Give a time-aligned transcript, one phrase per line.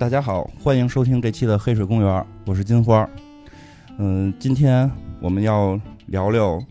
[0.00, 3.06] 大家好，欢迎收听这期的黑水公园，我是金花。
[3.98, 4.90] 嗯，今天
[5.20, 6.54] 我们要聊聊《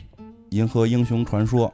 [0.49, 1.71] 银河英雄传说》。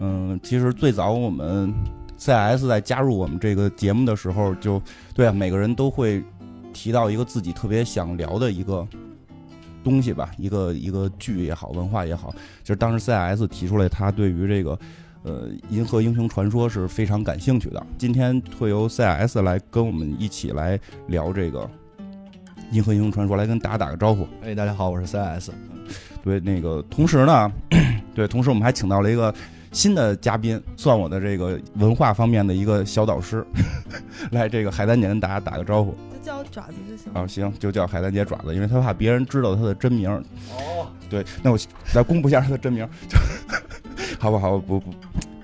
[0.00, 1.72] 嗯，其实最早我们
[2.18, 4.82] CS 在加入我们这个节目的时候，就
[5.14, 6.22] 对啊，每个人都会
[6.74, 8.86] 提到一个自己特别想聊的一个
[9.82, 12.34] 东西吧，一个一个剧也好，文化也好。
[12.62, 14.78] 就是当时 CS 提出来，他对于这个
[15.22, 17.86] 呃《银河英雄传说》是非常感兴趣的。
[17.96, 21.60] 今天会由 CS 来跟我们一起来聊这个
[22.72, 24.26] 《银河英雄传说》，来跟大家打个招呼。
[24.42, 25.50] 哎，大家好，我是 CS。
[26.24, 27.52] 对，那个同时呢，
[28.14, 29.34] 对，同时我们还请到了一个
[29.72, 33.44] 新的嘉宾，算我的这个文化方面的一个小导师，
[34.32, 35.94] 来这个海丹姐跟大家打个招呼。
[36.12, 37.12] 就叫我爪子就行。
[37.12, 40.08] 啊，行，就叫海丹姐爪子，因为他怕别人知道他的真名。
[40.50, 41.58] 哦，对，那我
[41.94, 43.18] 来公布一下他的真名，就
[44.22, 44.56] 好不好？
[44.56, 44.92] 不不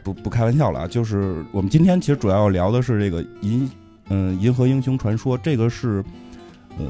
[0.05, 0.87] 不不开玩笑了啊！
[0.87, 3.69] 就是我们今天其实主要要聊的是这个银
[4.09, 6.05] 嗯《银河英雄传说》，这个是
[6.79, 6.87] 呃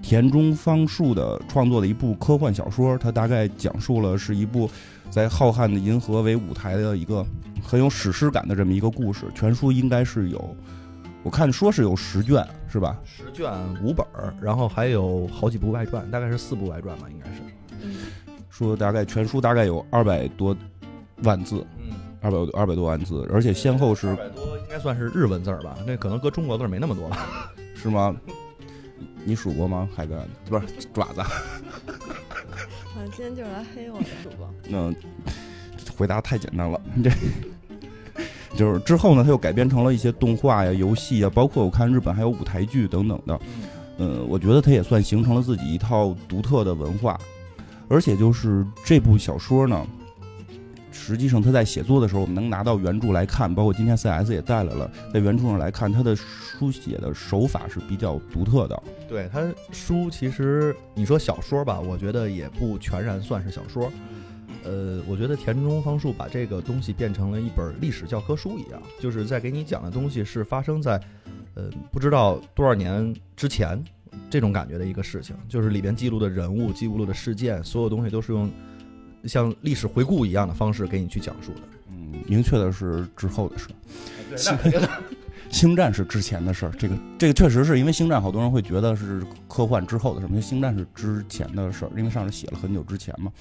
[0.00, 4.70] 田中芳树的创作的一部科幻小说，它大概讲述了是一部
[5.10, 7.26] 在浩瀚的银河为舞台的一个
[7.60, 9.26] 很有史诗感的这么一个故事。
[9.34, 10.56] 全书应该是有，
[11.24, 12.96] 我看说是有十卷，是吧？
[13.04, 13.52] 十卷
[13.82, 17.40] 五本儿，然后还有好几部外传，大概是四部外传吧，应该是。
[17.82, 17.96] 嗯，
[18.48, 20.56] 说大概全书大概有二百多
[21.22, 25.76] 万字，嗯，二百二百多万字，而且先后是二百多，应该算是日文字儿吧？
[25.86, 27.52] 那可能搁中国字儿没那么多吧？
[27.74, 28.14] 是吗？
[29.24, 29.88] 你数过吗？
[29.94, 31.20] 海干不是爪子？
[32.96, 34.48] 啊，今天就是来黑我的，主播。
[34.68, 34.94] 那
[35.96, 37.10] 回答太简单了，这
[38.56, 43.38] 就是之后呢，他又改编成了一些动画呀、游戏呀，包括我看日本还有舞台剧等等的。
[43.98, 47.18] 嗯，我觉得他也算形成了自己一套独特的文化，
[47.88, 49.86] 而且就是这部小说呢，
[50.96, 58.82] 实际上他在写作的时候，我们能拿到原著来看，包括今天 CS 也带来了，在原著上来看，他的书写的手法是比较独特的。
[59.08, 63.92] 对他书，其实你说小说吧，我觉得也不全然算是小说。
[64.64, 71.00] 呃，我觉得田中芳树把这个东西变成了一本历史教科书一样，就是在给你讲的东西是发生在，
[71.54, 73.80] 呃，不知道多少年之前
[74.28, 78.50] 这种感觉的一个事情，就是里边记录的人物、记录的事件，所有东西都是用
[79.26, 81.60] 像历史回顾一样的方式给你去讲述的。
[81.88, 83.68] 嗯，明确的是之后的事。
[84.44, 84.88] 那肯定的。
[85.48, 93.32] 星战是之前的事儿，这个这个确实是因为星战，好多人会觉得是科幻之后的事儿，因为星战是之前的事儿，因为上面写了很久之前嘛。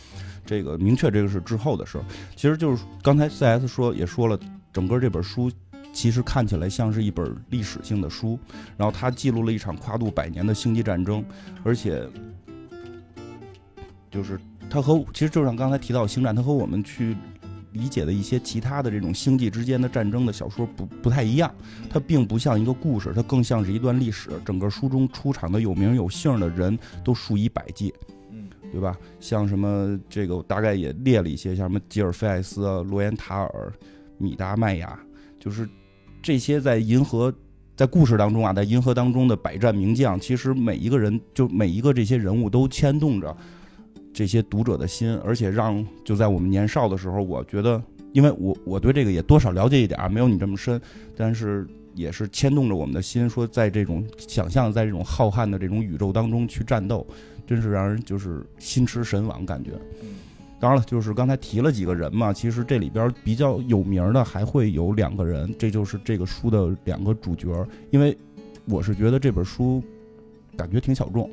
[0.45, 4.39] 这个明确这个是之后的事儿，其实就是刚才 CS 说也说了，
[4.71, 5.51] 整个这本书
[5.91, 8.37] 其实看起来像是一本历史性的书，
[8.77, 11.25] 然后它记录了一场跨度百年的星际战争，
[11.63, 12.07] 而且
[14.11, 17.15] 就是它和其实就像刚才提到星战，它和我们去。
[17.75, 21.53] 理解的一些其他的这种星际之间的战争的小说不不太一样，
[21.89, 24.29] 它并不像一个故事，它更像是一段历史。
[24.45, 27.93] 整个书中出场的有名有姓的人都数以百计，
[28.31, 28.97] 嗯，对吧？
[29.19, 33.73] 像什么这个我大概也列了一些，像什么吉尔菲艾斯、罗延塔尔、
[34.17, 34.97] 米达麦亚，
[35.37, 35.67] 就是
[36.21, 37.33] 这些在银河
[37.75, 43.35] 在故事当中啊，在银河当中的百战名将，其实每一个人就每一个这些人物都牵动着。
[44.15, 47.83] 这些读者的心，而且让就在我们年少的时候，我觉得，
[48.13, 50.79] 因为我我对这个也多少了解一点儿，没有你这么深，
[51.17, 57.05] 但是也是牵动着我们的心，说在这种想象，在这种浩瀚的这种宇宙当中去战斗，
[57.45, 59.71] 真是让人就是心驰神往感觉。
[60.61, 68.17] 当然了，就是刚才提了几个人嘛，其实这里边比较有名的还会有两个人，这就是这个书的两个主角，因为
[68.63, 69.83] 我是觉得这本书
[70.55, 71.29] 感觉挺小众，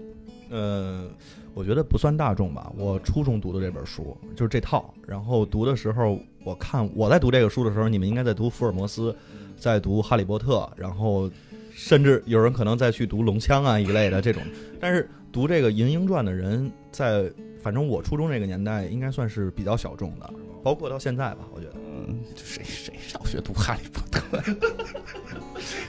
[0.51, 1.09] 呃。
[1.55, 2.73] 我觉得不算大众吧。
[2.77, 9.15] 我初中读的这本书就是这套，然后读的时候，我看我在读这个书的时候，你们应该在读福尔摩斯，
[9.57, 11.31] 在读哈利波特，然后
[11.73, 14.43] 甚至有人可能再去读龙枪啊一类的这种。
[14.81, 17.31] 但是读这个《银鹰传》的人，在
[17.63, 20.33] 反正我初中这个年代应该算是比较小众的，
[20.63, 21.75] 包括到现在吧，我觉得。
[22.05, 24.23] 嗯，谁谁上学读哈利波特？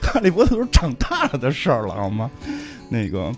[0.00, 2.30] 哈利波特都是长大了的事儿了，好吗？
[2.90, 3.32] 那个。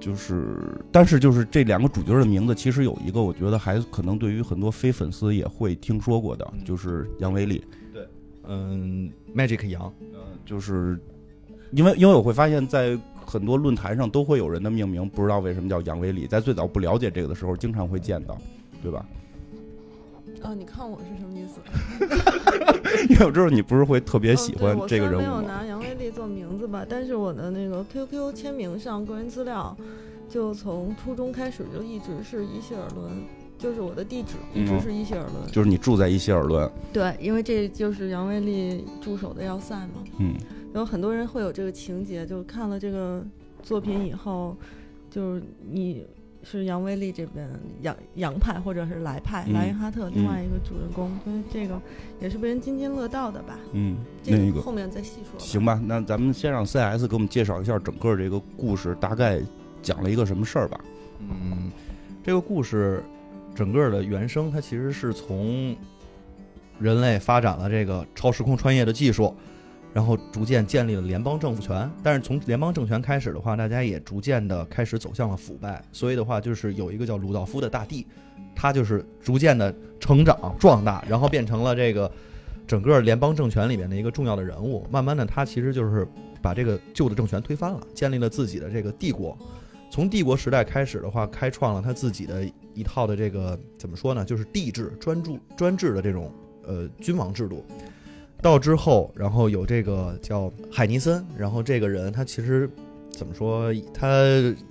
[0.00, 0.56] 就是，
[0.90, 7.62] 但是就是这两个主角的名字，其实有一个，我觉得还可能对于很多非粉丝也会听说过的，就是杨威利。
[7.92, 8.08] 对，
[8.48, 10.98] 嗯，Magic 杨，嗯，就是
[11.72, 18.36] 因为因为我会发现，在很多论坛上都会有人的命名，不知道为什么叫杨威利，在最早不了解这个的时候，经常会见到，
[18.82, 19.04] 对吧？
[20.42, 21.60] 哦，你看我是什么意思？
[23.10, 25.42] 因为我知道你不是会特别喜欢这个人物
[25.78, 25.79] 没
[26.10, 26.84] 做名字吧？
[26.88, 29.76] 但是我的那个 QQ 签名上个人资料，
[30.28, 33.10] 就从初中开始就一直是伊希尔伦，
[33.58, 35.50] 就是我的地址一直是伊希尔伦。
[35.52, 36.70] 就是你住在伊希尔伦。
[36.92, 40.04] 对，因为这就是杨威利驻守的要塞嘛。
[40.18, 40.34] 嗯。
[40.72, 43.24] 有很多人会有这个情节，就看了这个
[43.60, 44.56] 作品以后，
[45.10, 46.06] 就是你
[46.42, 47.48] 是杨威利这边
[47.82, 51.80] 杨杨派或者是莱派，嗯莱因哈特另外一个主人公，所以这个
[52.20, 53.58] 也是被人津津乐道的吧。
[53.72, 55.38] 嗯，这那个后面再细说。
[55.38, 59.40] 行吧，那咱们先让 CS 给我们介绍一下整个这个故事大概
[59.82, 60.80] 讲了一个什么事儿吧。
[61.20, 61.70] 嗯，
[62.24, 63.02] 这个故事
[63.54, 65.76] 整个的原生，它其实是从
[66.78, 69.34] 人类发展了这个超时空穿越的技术，
[69.92, 71.90] 然后逐渐建立了联邦政府权。
[72.02, 75.82] 但是从联邦政权开始的话，大家也逐渐的开始走向了腐败。
[75.92, 78.06] 所以的话，就是有一个叫鲁道夫的大帝，
[78.54, 82.10] 他就是逐渐的成长壮大，然后变成了这个
[82.66, 84.86] 整个联邦政权里面的一个重要的人物。
[84.90, 86.06] 慢慢的，他其实就是
[86.40, 89.36] 把这个旧的政权推翻了，建立了自己的这个帝国。
[89.90, 96.32] 从帝国时代开始的话，开创了他自己的一套的这个怎么说呢，就是帝制专注专制的这种
[96.64, 97.64] 呃君王制度。
[98.42, 102.68] 到之后，然后有这个叫海尼森，然后这个人他其实
[103.10, 104.08] 怎么说，他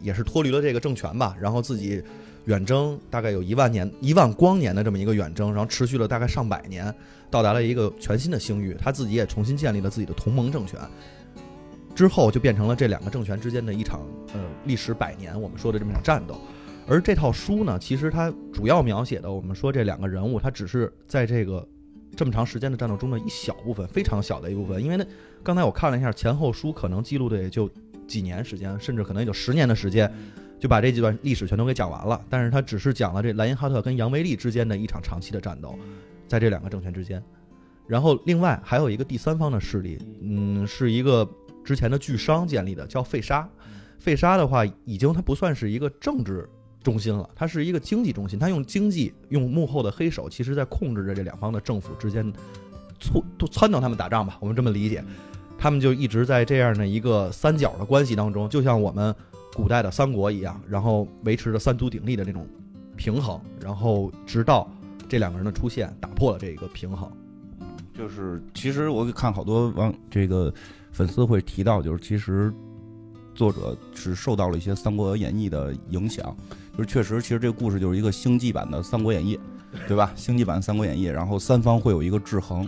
[0.01, 2.01] 也是脱离了这个政权吧，然后自己
[2.45, 6.93] 远征，大概有一万年、一万光年的这么一个远征，然后持续了大概上百年，
[7.29, 10.79] 到达了一个全新的星域，他自己也重新建立了自己的同盟政权。
[11.93, 13.99] 之后就变成了这两个政权之间的一场
[14.33, 16.39] 呃历时百年我们说的这么一场战斗。
[16.87, 21.67] 而这套书呢，其实它主要描写的，我们说这两个人物，他只是在这个
[22.19, 24.83] 这么长时间的战斗中的一小部分，非常小的一部分。
[24.83, 25.05] 因为呢，
[25.41, 27.71] 刚才我看了一下前后书，可能记录的也就
[28.09, 30.13] 几年时间，甚至可能也就十年的时间，
[30.59, 32.21] 就把这几段历史全都给讲完了。
[32.29, 35.79] 但是他只是讲了这莱因哈特跟杨维利之间的一场长期的战斗，
[36.27, 37.23] 在这两个政权之间。
[37.87, 41.25] 然后另外还有一个第三方的势力，嗯，是一个
[41.63, 43.49] 之前的巨商建立的，叫费沙。
[43.97, 46.49] 费沙的话，已经它不算是一个政治
[46.83, 48.39] 中心了，它是一个经济中心。
[48.39, 52.31] 它用经济，用幕后的黑手，其实在控制着这两方的政府之间，
[52.99, 55.03] 促都撺掇他们打仗吧，我们这么理解。
[55.57, 59.13] 他们就一直在这样的一个三角的关系当中，就像我们
[59.53, 62.47] 古代的三国一样，然后维持着三足鼎立的这种
[62.95, 64.69] 平衡，然后直到
[65.09, 67.11] 这两个人的出现，打破了这个平衡。
[67.93, 70.53] 就是其实我看好多网这个
[70.93, 72.53] 粉丝会提到，就是其实
[73.35, 76.33] 作者是受到了一些《三国演义》的影响，
[76.79, 79.37] 就是确实，其实这个故事就是一个星际版的《三国演义》，
[79.85, 80.11] 对吧？
[80.15, 82.65] 星际版《三国演义》，然后三方会有一个制衡，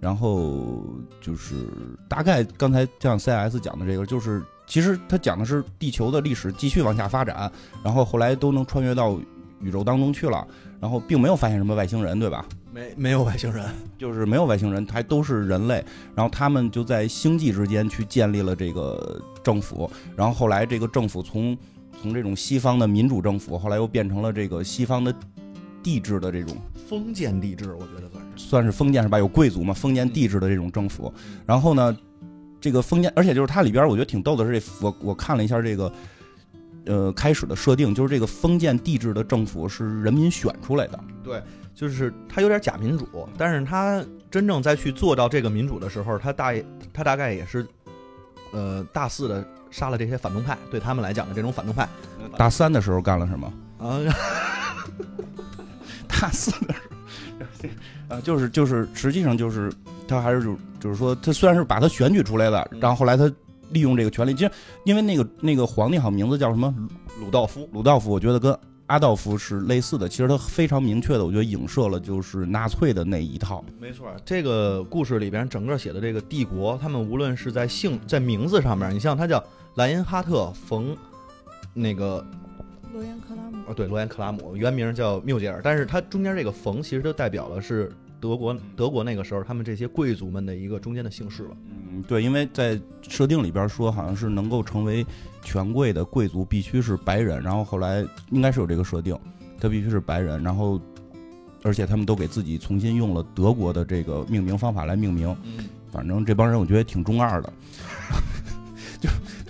[0.00, 0.82] 然后
[1.20, 1.54] 就是
[2.08, 7.52] 大概刚才像 CS 讲的这个，就是其实他讲的是地球的历史继续往下发展，
[7.84, 9.20] 然后后来都能穿越到
[9.60, 10.46] 宇宙当中去了，
[10.80, 12.42] 然后并没有发现什么外星人，对吧？
[12.72, 13.66] 没没有外星人，
[13.98, 15.84] 就是没有外星人，还都是人类。
[16.14, 19.90] 然后他们就在星际之间去建立了这个政府。
[20.16, 21.54] 然后后来这个政府从
[22.00, 25.14] 从这种西方的民主政府，后来又变成了这个西方的
[25.82, 26.56] 帝制的这种，
[26.88, 28.28] 封建帝制，我觉得算是。
[28.36, 29.18] 算是封建是吧？
[29.18, 31.12] 有贵族嘛，封建帝制的这种政府。
[31.46, 31.96] 然后呢，
[32.60, 35.92] 这个封建，而且就是它里边我觉得挺逗的是这，我我看了一下这个。
[36.86, 41.40] 呃，开始的设定就是这个封建帝制的政府是人民选出来的，对，
[41.74, 43.06] 就是它有点假民主，
[43.36, 46.54] 但是它真正在去做到这个民主的时候，它大
[46.90, 47.66] 它大概也是，
[48.52, 51.88] 呃，大肆的杀了这些反动派，对他们来讲的这种反动派。
[52.36, 53.52] 大三的时候干了什么？
[53.78, 53.98] 啊，
[56.08, 56.80] 大四的时
[58.08, 59.72] 候，啊， 就是就是，实际上就是
[60.06, 63.30] 他还是就就是说，他虽然是把他选举出来了，然后后来他
[63.70, 64.50] 利用这个权利，其实
[64.84, 66.74] 因为那个那个皇帝好像名字叫什么
[67.20, 68.56] 鲁道夫，鲁道夫，我觉得跟
[68.86, 70.08] 阿道夫是类似的。
[70.08, 73.64] 其实他非常明确的，我觉得影射了就是纳粹的那一套。
[73.78, 79.42] 没错，这个故事里边整个写的这个帝国，他们无论是在姓在名字上面，你像他叫
[79.76, 80.96] 莱因哈特冯
[81.72, 82.24] 那个
[82.92, 91.56] 罗颜克拉姆哦，对，罗颜克拉姆，原名叫缪吉尔，但是他中间这个冯其实就代表了是德国德国那个时候他们这些贵族们的一个中间的姓氏了。
[91.92, 95.06] 嗯，对，因为在设定里边说，好像是能够成为
[95.42, 99.16] 权贵的贵族必须是白人，然后后来应该是有这个设定，
[99.60, 100.80] 他必须是白人，然后
[101.62, 108.16] 而且他们都给自己重新用了德国的这个命名方法来命名，嗯，反正这帮人我觉得挺中二的，就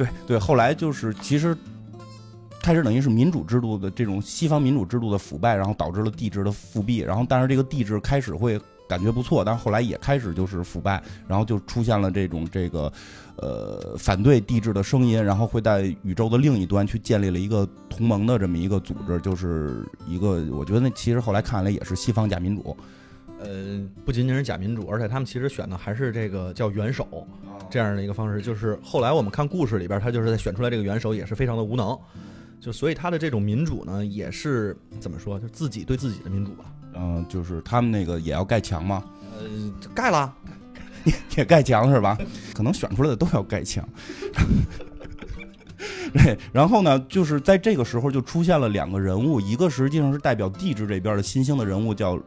[0.01, 1.55] 对对，后来就是其实
[2.63, 12.91] 开始等于是民主制度的这种西方民主制度的腐败，然后导致了帝制的复辟，然后但是这个帝制开始会感觉不错，但后来也开始就是腐败，然后就出现了这种这个
[13.37, 22.75] 呃反对帝制的声音，然后会在宇宙的另一端去建立了一个同盟的这么一个组织，就是一个我觉得那其实后来看来也是西方假民主，
[23.43, 27.27] 呃，不仅仅是假民主，而且他们其实选的还是这个叫元首
[27.71, 28.43] 这样的一个方式。
[28.43, 31.99] 就是后来我们看故事里边，他就是在选出来这个元首也是非常的无能，
[32.61, 36.65] 就所以他的这种民主呢，也是怎么说，就自己对自己的民主吧。
[36.95, 39.03] 嗯、就是他们那个也要盖墙吗，
[39.39, 39.47] 呃，
[39.95, 40.35] 盖了，
[41.05, 42.19] 也 也盖墙是吧？
[42.53, 43.89] 可能选出来的都要盖墙。
[46.13, 52.21] 对，然后呢，就是在这个时候就出现了两个人物，一个实际上是代表地质这边的新兴的人物，叫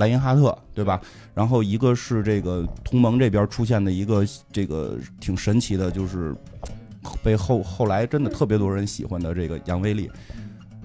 [0.00, 1.00] 莱因哈特，对吧？
[1.32, 6.34] 然后一个是这个同盟这边出现的一个这个挺神奇的，就是
[7.22, 10.10] 被后后来真的特别多人喜欢的这个杨威力。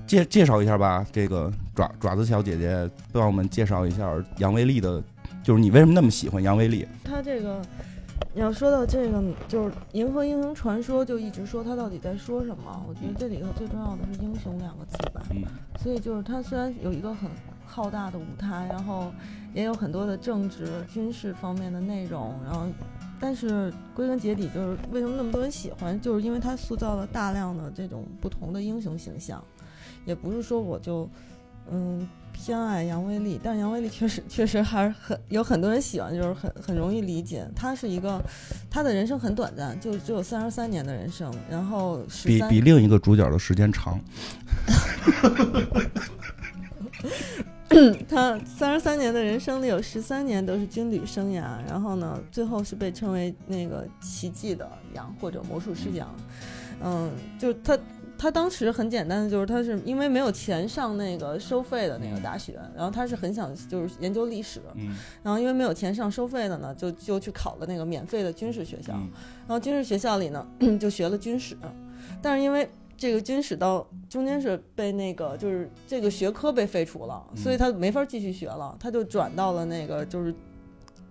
[0.05, 4.07] 介介绍一下吧，这个爪爪子小姐姐帮我们介绍一下
[4.37, 5.03] 杨威力的，
[5.43, 6.87] 就是你为什么那么喜欢杨威力？
[7.03, 7.59] 他这个，
[8.31, 12.85] 你要说到这个，就是《银河英雄传说》，就一直说他到底在说什么？
[12.87, 15.23] 我觉得这里头最重要的是“英雄”两个字吧。
[15.31, 15.43] 嗯
[15.81, 17.29] 所以就是他虽然有一个很
[17.75, 19.11] 浩大的舞台，然后
[19.53, 22.67] 也有很多的政治、军事方面的内容，然后，
[23.19, 29.43] 但是归根结底就是为什么那么多人喜欢，就是因为他塑造了大量的这种不同的英雄形象，
[30.05, 31.09] 也不是说我就
[31.69, 37.45] 嗯偏爱杨威利，但是杨威利确实确实还是很有很多人喜欢，就是很很容易理解。
[37.53, 38.23] 他是一个
[38.69, 43.99] 他的人生很短暂，就只有三十三年的人生，然后比比另一个主角的时间长。
[48.07, 56.13] 他三十三年的人生里有十三年都是军旅生涯，然后呢，最后是被称为那个奇迹的羊或者魔术师羊。
[56.83, 57.77] 嗯，就是他
[58.17, 68.93] 他当时很简单的，就是他是因为没有钱上那个收费的那个大学，然后他是很想就是研究历史，嗯然后因为没有钱上收费的呢，就就去考了那个免费的军事学校。
[68.93, 69.09] 嗯
[69.47, 70.45] 然后军事学校里呢，
[70.79, 71.57] 就学了军史，
[72.21, 80.33] 但是因为这个军史到中间是被那个就是这个学科被废除了，嗯所以他没法继续学了，他就转到了那个就是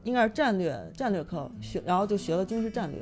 [0.03, 3.01] 应该是战略战略科学，然后就学了军事战略，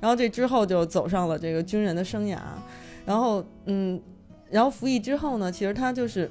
[0.00, 2.38] 然后这之后就走上了这个军人的生涯，
[3.04, 4.00] 然后嗯，
[4.50, 6.30] 然后服役之后呢，其实他就是。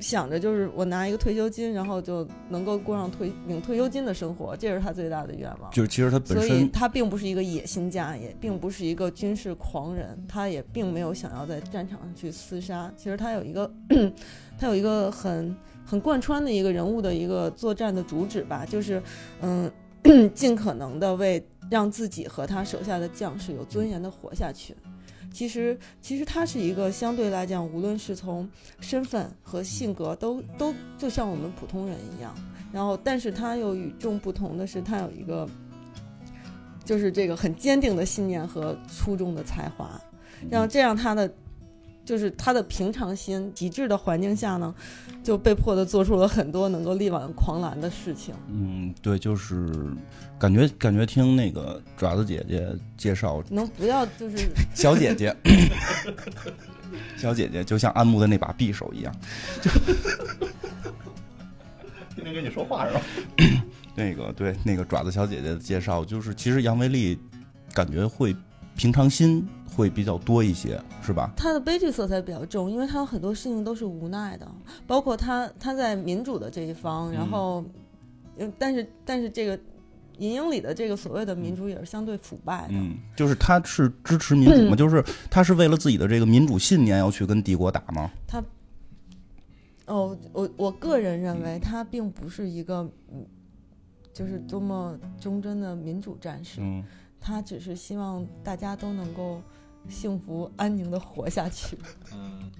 [0.00, 5.70] 想着就是我拿一个退休金，然后就能够过上退领退休金的生活，这是他最大的愿望。
[5.72, 12.92] 就是其实他本所以身他并不是一个野心家，也并不是一个军事狂人，他也并没有想要在战场上去厮杀。
[12.96, 13.70] 其实他有一个，
[14.58, 19.02] 他有一个很很贯穿的一个人物的一个作战的主旨吧，就是
[19.40, 19.70] 嗯，
[20.32, 24.76] 尽可能的为让自己和他手下的将士有尊严的活下去。
[25.32, 28.48] 其实，其实他是一个相对来讲，无论是从
[28.80, 32.34] 身份和性格都都就像我们普通人一样。
[32.72, 35.48] 然后，但是他又与众不同的是，他有一个
[36.84, 40.00] 就是这个很坚定的信念和出众的才华，
[40.50, 41.32] 然后这样他的
[42.08, 44.74] 就是他的平常心、极致的环境下呢，
[45.22, 48.34] 就被迫的做出了很多能够力挽狂澜的事情。
[48.48, 49.70] 嗯，对，就是
[50.38, 55.36] 感觉感觉听那个爪子姐姐介绍，能不要就是小姐姐，
[57.18, 59.14] 小姐姐就像安木的那把匕首一样。
[59.60, 59.70] 就
[62.16, 63.02] 天天跟你说话是吧？
[63.94, 67.18] 那个对那个爪子小姐姐的介绍，就是其实杨威利
[67.74, 68.34] 感觉会
[68.74, 69.46] 平常心
[69.78, 71.32] 会比较多一些，是吧？
[71.36, 74.50] 他的悲剧色彩比较重，因为他有很多事情都是无奈的，
[74.88, 77.64] 包括他他在民主的这一方，然后，
[78.38, 79.56] 嗯，但是但是这个
[80.18, 84.74] 银鹰里的这个所谓的民主也是相对腐败的，嗯，就是他是支持民主吗？
[84.76, 88.10] 就是他是为了自己的这个民主信念要去跟帝国打吗？
[88.26, 88.42] 他
[89.86, 92.78] 哦，我我个人认为他并不是一个，
[93.12, 93.24] 嗯，
[94.12, 96.84] 就是多么忠贞的民主战士，嗯
[97.20, 99.42] 他只是希望大家都能够
[99.88, 101.76] 幸福安宁的活下去。
[102.14, 102.50] 嗯，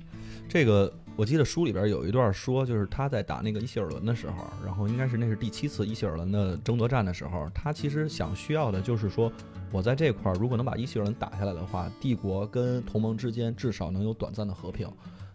[0.48, 9.30] 这个我记得书里边有一段说，就是他在打那个伊希尔伦的时候，然后应该是那是第七次伊希尔伦的争夺战的时候，他其实想需要的就是说，
[9.72, 14.88] 我在这块儿如果能把伊希尔伦打下来的话，帝国跟同盟之间至少能有短暂的和平。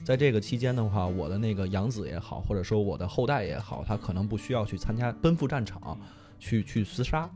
[0.04, 5.98] 在这个期间的话，我的那个养子也好，或者说我的后代也好，他可能不需要去参加奔赴战场，
[6.44, 7.30] 去去厮杀。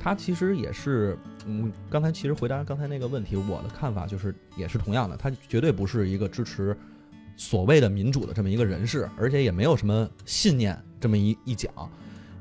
[0.00, 6.76] 他其实也是，嗯，刚才其实回答刚才那个问题，我的看法就是也是同样的，他绝对不是一个支持
[7.36, 11.72] 所谓的民主的这么一个人士，而且也没有什么信念这么一一讲，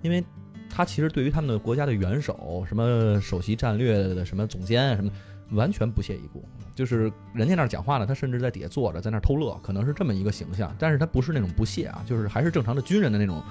[0.02, 0.24] 因为
[0.70, 5.12] 他其实对于他们的国家的元首、什么首席战略的什么总监什么，
[5.52, 6.44] 完全不屑一顾。
[6.76, 10.74] 就是人家那儿讲话呢，他甚至在底下坐着，在那儿偷乐，可能是这么一个形象。
[10.78, 13.44] 但是他不是那种不屑啊，就是还是正常的军人的那种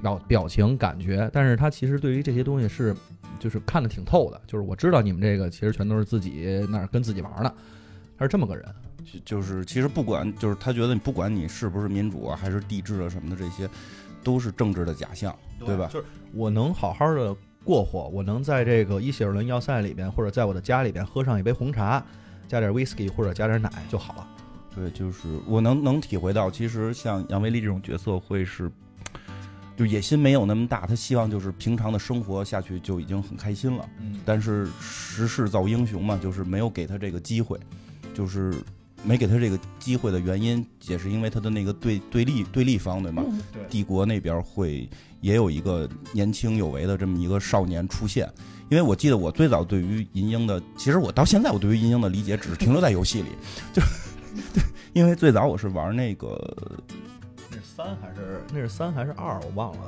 [0.00, 1.28] 表表情感觉。
[1.32, 2.94] 但是他其实对于这些东西是，
[3.38, 4.40] 就是看得挺透的。
[4.46, 7.52] 就是我知道你们这个其实全都是自己那儿跟自己玩呢，
[8.18, 8.64] 他是这么个人。
[9.04, 13.68] 就就是其实不管，就是他觉得你不管你是不是民主啊，还是帝制啊什么的，这些
[14.22, 15.88] 都是政治的假象，对吧？
[15.92, 22.02] 就是我能好好的过活，我能在这个伊希尔伦要塞里边，或者在我的家里边喝上一杯红茶，
[22.48, 24.28] 加点 whisky 或者加点奶就好了。
[24.74, 28.70] 对，就是我能能体会到，其实像杨威利这种角色会是，
[29.76, 33.88] 就野心没有那么大，他希望就是平常的生活下去就已经很开心了。
[34.00, 37.58] 嗯但是时势造英雄嘛，就是没有给他这个机会，
[38.14, 38.54] 就是
[39.02, 43.24] 没给他这个机会的原因，也是因为他的那个对对立对立方对吗？
[43.52, 44.88] 对帝国那边会
[45.20, 48.30] 也有一个年轻有为的这么一个少年出现。
[48.70, 53.28] 因为我记得我最早对于银鹰的，其实我到现在我对于银鹰的理解只是停留在游戏里，
[53.74, 53.82] 就
[54.94, 56.56] 因为最早我是玩那个
[57.76, 59.40] 三还是那是三还是二？
[59.40, 59.80] 我忘了。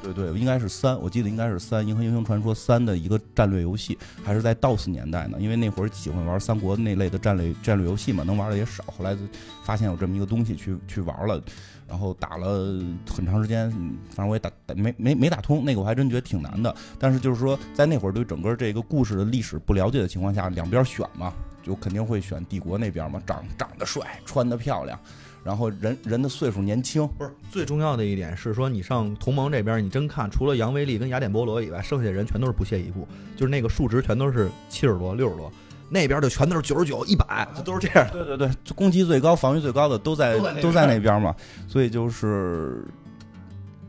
[0.00, 5.38] 对对对，应该是三，我记得应该是三《银河英雄传说三》的一个战略游戏，还是在 DOS 年代呢。
[5.40, 8.84] 因为那会儿喜欢玩三国那类的战略战略游戏嘛，能玩的也少。
[8.96, 9.16] 后来
[9.64, 11.42] 发现有这么一个东西去去玩了，
[11.88, 12.80] 然后打了
[13.10, 13.68] 很长时间，
[14.10, 15.64] 反正我也打打没没没打通。
[15.64, 16.72] 那个我还真觉得挺难的。
[16.96, 24.96] 但是就是说，在那会儿对整个这个故事的历史不了解的情况下，两边选嘛，就肯定会选帝国那边嘛，长长得帅，穿得漂亮，
[25.44, 27.06] 然后人人的岁数年轻。
[27.18, 33.06] 不是最重要的一点是说，你上同盟这边，你真看，除了杨威利跟雅典波罗以外，剩下的人全都是不屑一顾，
[33.36, 35.52] 就是那个数值全都是七十多、六十多，
[35.88, 38.24] 那边就全都是九十九、一百，就都是这样的。
[38.24, 41.34] 对对对，攻击最高、防御最高的都在都在那边嘛，
[41.66, 42.84] 所以就是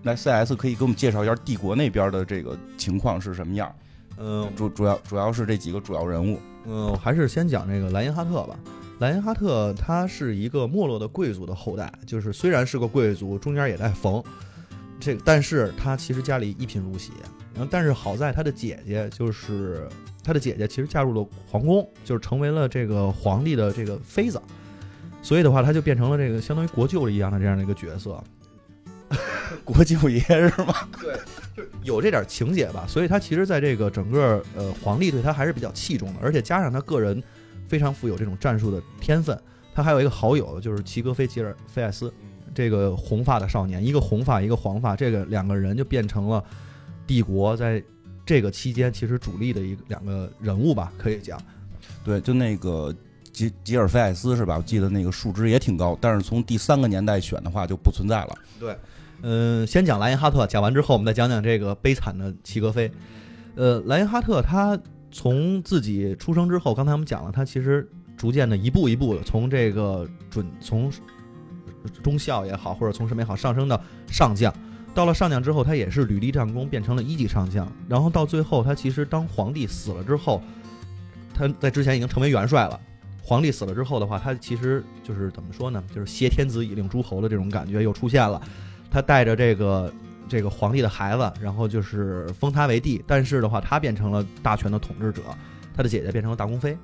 [0.04, 3.74] 来 CS 可以给我们介绍一下帝国那边的这个情况是什么样。
[4.18, 8.56] 嗯主主要主要是这几个主要人物，嗯，我还是先讲这个莱因哈特吧。
[9.00, 14.24] 莱因哈特他是一个没落的贵族的后代，就是虽然是个贵族，中间也在缝，
[15.00, 17.12] 这个但是他其实家里一贫如洗。
[17.54, 19.88] 然后，但是好在他的姐姐就是
[20.24, 24.42] 他的姐姐，其实嫁入了皇宫，就是成为了这个皇帝的这个妃子，
[25.22, 28.24] 所以的话，他就变成了这个相当于国舅一样的这样的一个角色。
[29.64, 30.74] 国舅爷是吗？
[31.00, 31.14] 对，
[31.56, 37.22] 就有这点情节吧，所以他其实在这个整个呃皇帝对他还是比较器重的，而且加上他个人
[37.74, 39.36] 非常富有这种战术的天分，
[39.74, 42.14] 他还有一个好友就是齐格菲吉尔菲艾斯，
[42.54, 46.44] 这个红发的少年，一个红发一个黄发，这个两个人就变成了
[47.08, 47.84] 帝国在
[48.24, 51.42] 这个期间其实主力的一个两个人物吧，可以讲。
[52.04, 52.96] 对，就那个
[53.32, 54.58] 吉吉尔菲艾斯是吧？
[54.58, 58.38] 我记得那个数值也挺高，但是从第三个年代选的话就不存在了。
[58.60, 58.78] 对
[59.24, 62.92] 嗯，先讲莱因哈特，讲完之后，我们再讲讲这个悲惨的齐格菲。
[63.56, 64.80] 呃，莱因哈特他
[65.14, 70.92] 从自己出生之后，刚才我们讲了，他其实逐渐的一步一步的从这个准从
[72.02, 74.54] 中校也好，或者从什么也好，上升到上将。
[74.94, 77.72] 到了上将之后，他也是屡立战功，变成了一级上将。
[77.88, 80.42] 然后到最后，他其实当皇帝死了之后，
[81.34, 82.80] 他在之前已经成为元帅了。
[83.22, 85.84] 皇帝死了之后的话，他其实就是怎么说呢？
[85.96, 88.42] 就是挟天子以令诸侯的这种感觉又出现了。
[88.92, 89.92] 他带着这个
[90.34, 95.22] 这个皇帝的孩子，然后就是封他为帝，但是的话，他变成了大权的统治者，
[95.78, 96.76] 他的姐姐变成了大公妃，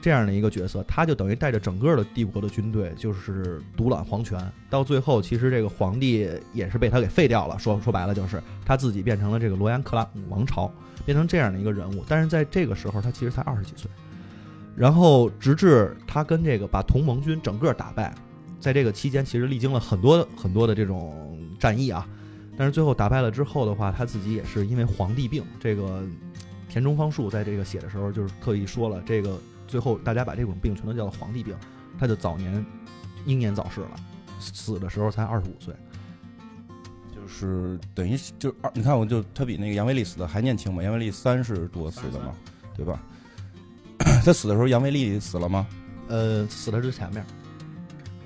[0.00, 4.38] 这样的一个角色，他就等于带着整个的帝国的军队，就是独揽皇权。
[4.70, 7.58] 到最后，其实这个皇帝也是被他给废掉了。
[7.58, 10.70] 说 说白了，就是他自己变成了这个罗颜克拉姆王朝，
[11.04, 12.04] 变成这样的一个人物。
[12.08, 13.90] 但是在这个时候，他其实才二十几岁。
[14.76, 18.14] 然后，直至他跟这个把同盟军整个打败，
[18.60, 22.06] 在这个期间，其实历经了很多很多的这种战役啊。
[22.56, 26.02] 但是最后打败了之后的话，他自己也是因为皇帝病，这个
[26.68, 31.56] 田中芳树在这个写的时候就是特意说了，这个最后大家把这种病全都叫做皇帝病，
[31.98, 32.64] 他就早年
[33.26, 33.90] 英年早逝了，
[34.38, 35.74] 死的时候才二十五岁。
[37.14, 42.32] 就是等于就是二，你看我就他比那个杨威利死的还年轻嘛，杨威利三十多死的嘛，
[42.76, 43.02] 对吧？
[44.24, 45.66] 他死的时候杨威利死了吗？
[46.08, 47.24] 呃，死的是前面，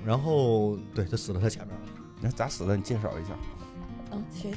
[0.05, 1.81] 然后对，他死了他前面了。
[2.21, 2.75] 那咋死的？
[2.75, 3.31] 你介绍一下。
[4.11, 4.51] 嗯，谁？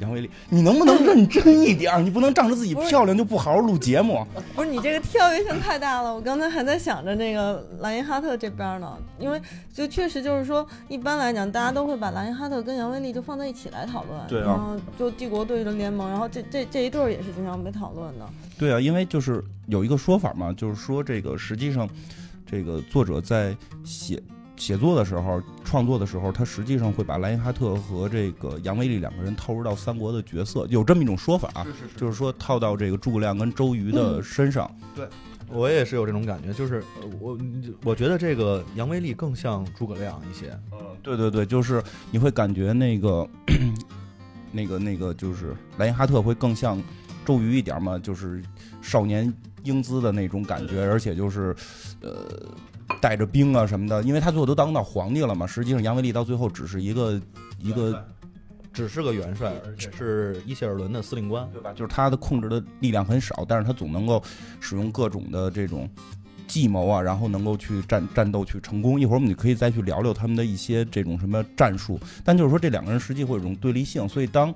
[0.00, 2.00] 杨威利，你能不能认真一点儿？
[2.00, 4.24] 你不能仗着自己漂亮就不好好录节目。
[4.54, 9.42] 不是你这个跳跃性太大了，我刚才还在想着那个莱因哈特这边呢，因为
[9.74, 21.88] 就确实就是说，一般来讲，大家都会把莱因哈特跟杨威利就放在一起来讨论，对啊然后就帝国对着联盟，然后这这这一对儿也是经常被讨论的，对啊，因为就是有一个说法嘛，就是说这个实际上，
[22.46, 24.22] 这个作者在写
[24.58, 34.70] 写作的时候、创作的时候，他实际上会把莱因哈特和这个杨威利两个人套入到三国的角色，有这么一种说法啊，是是就是说套到这个诸葛亮跟周瑜的身上。
[34.94, 35.06] 对
[35.50, 37.38] 我也是有这种感觉，就是呃我
[37.84, 40.50] 我觉得这个杨威利更像诸葛亮一些。
[40.72, 43.26] 嗯，对对对，就是你会感觉那个
[44.52, 46.82] 那个那个就是莱因哈特会更像
[47.24, 48.42] 周瑜一点嘛，就是
[48.82, 51.54] 少年英姿的那种感觉，而且就是
[52.02, 52.26] 呃
[53.00, 55.46] 带着兵啊什么的，因为他最后都当到皇帝了嘛。
[55.46, 57.20] 实际上杨维利到最后只是一个
[57.58, 58.04] 一个
[58.72, 61.48] 只是个元帅，而且是伊谢尔伦的司令官。
[61.52, 61.72] 对吧？
[61.72, 64.22] 就是他的控制的力量很少，但是他总能够
[64.60, 65.88] 使用各种的这种
[66.46, 69.00] 计谋啊，然后能够去战战斗去成功。
[69.00, 71.98] 一会儿我们就可以再去聊聊他们的一些这种什么战术。
[72.24, 74.54] 但就是说这两个人实际会有一种对立性，所以当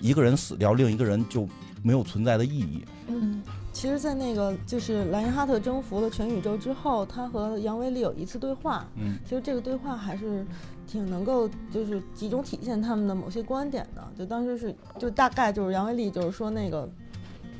[0.00, 1.48] 一个人死掉，另一个人就
[1.82, 2.84] 没有存在的意义。
[3.08, 8.86] 嗯，其实，在那个就是莱因哈特征服了全宇宙之后，他和杨威利有一次对话。
[8.96, 10.46] 嗯，其实这个对话还是
[10.86, 14.06] 挺能够就是集中体现他们的某些观点的。
[14.16, 16.88] 就当时是就大概就是杨威利就是说那个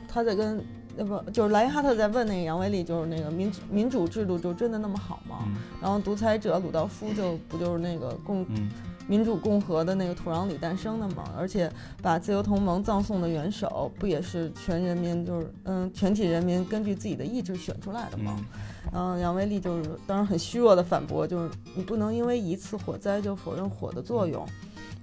[0.06, 0.62] 他在跟
[0.96, 5.38] 那不就是莱因哈特在问那个杨威利就是那个民主民主制度就真的那么好吗？
[5.46, 8.70] 嗯然后独裁者鲁道夫就不就是那个共嗯
[9.08, 18.36] 民主共和的那个土壤里诞生的嘛，而且把自由同盟葬送的元首，不也是全人民就是嗯全体人民根据自己的意志选出来的吗？
[18.38, 18.44] 嗯
[18.92, 24.46] 然后杨威利就是当然很虚弱的反驳，就是你不能因为一次火灾就否认火的作用。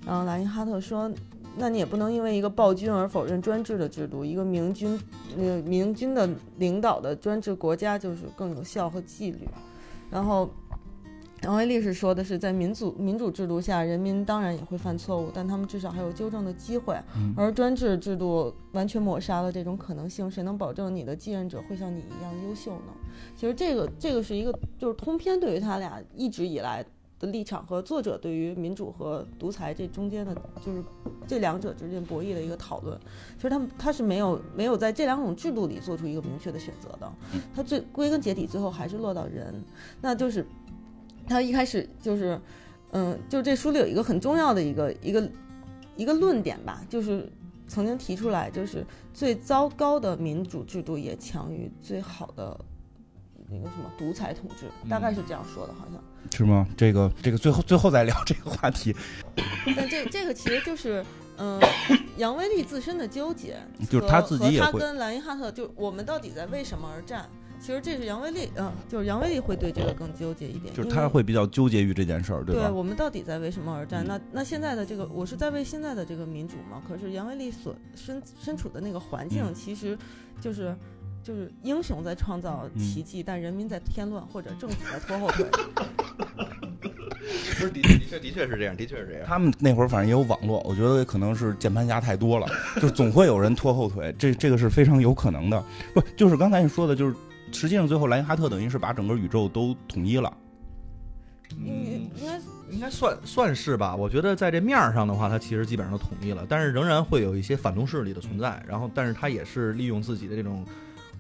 [0.06, 1.10] 然后莱因哈特说，
[1.58, 5.00] 那你也不能因为一个暴君而否认专制的制度，一个明君
[5.38, 9.48] 呃明君的领导的专制国家就是更有效和纪律。
[10.12, 10.50] 然后。
[11.44, 16.96] 杨威利是说的是，在民主民主制度下，人民当然也会犯错误，但他们至少还有纠正的机会。
[17.16, 22.94] 嗯而专制制度完全抹杀了这种可能性，谁能保证你的继任者会像你一样优秀呢？
[23.36, 26.86] 其实这个这个是一个就是通篇对于他俩一直以来
[27.18, 30.84] 的立场和作者对于民主和独裁这中间的，就是
[31.26, 33.00] 这两者之间博弈的一个讨论。
[33.38, 37.10] 其实他们他是没有没有在这两种制度里做出一个明确的选择的，
[37.56, 39.64] 他最归根结底最后还是落到人，
[40.02, 40.46] 那就是
[41.30, 42.40] 他一开始就是，
[42.92, 45.32] 嗯，就这书里有一个很重要的一个一个
[45.96, 47.32] 一个论点吧，就是
[47.68, 52.60] 曾经提出来，就是最糟糕的民主制度也强于最好的
[53.48, 56.04] 那个什么独裁统治，大概是这样说的，好像。
[56.32, 56.68] 是吗？
[56.76, 58.94] 这个这个最后最后再聊这个话题，
[59.76, 61.04] 但这这个其实就是，
[61.38, 61.60] 嗯、
[62.18, 63.58] 杨威利自身的纠结，
[63.90, 67.30] 就是他自己也会和他跟莱因哈特，就我们到底在为什么而战？
[67.60, 72.72] 其实这是杨威利，嗯、就是杨威利会对这个更纠结一点，就是他会比较纠结于这件事儿，对吧？
[72.72, 74.04] 我们到底在为什么而战？
[74.06, 76.82] 嗯那那现在的这个，我是在为现在的这个民主嘛？
[76.88, 79.98] 可是杨威利所身身处的那个环境嗯，其实
[80.42, 80.76] 就是。
[81.22, 85.46] 就是英雄在创造嗯奇迹，但人民在添乱，或者政府在拖后腿。
[86.80, 89.28] 不是的的确的确是这样，的确是这样。
[89.28, 95.62] 他们那会儿反正也有网络，我觉得可能是键盘侠太多了，就是总会有人拖后腿，这这个是非常有可能的。
[95.94, 97.14] 不，就是刚才你说的，就是
[97.52, 100.32] 实际上最后莱因哈特等于是把整个宇宙都统一了。
[101.58, 102.40] 应嗯，应该
[102.76, 103.96] 应该算算是吧。
[103.96, 108.64] 我觉得在这面儿上的话，它其实基本上都统一了，但是仍然会有一些反动势力的存在。
[108.68, 110.64] 然后，但是它也是利用自己的这种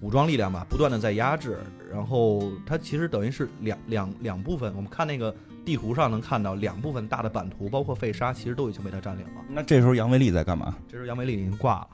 [0.02, 1.58] 武装力量吧，不断的在压制。
[1.92, 4.72] 然后它其实等于是两两两部分。
[4.76, 9.42] 我们看那个地图上能看到两部分大的版图，包括费沙，其实都已经被他占领了。
[9.50, 10.76] 那这时候杨威利在干嘛？
[10.88, 11.88] 这时候杨威利已经挂了。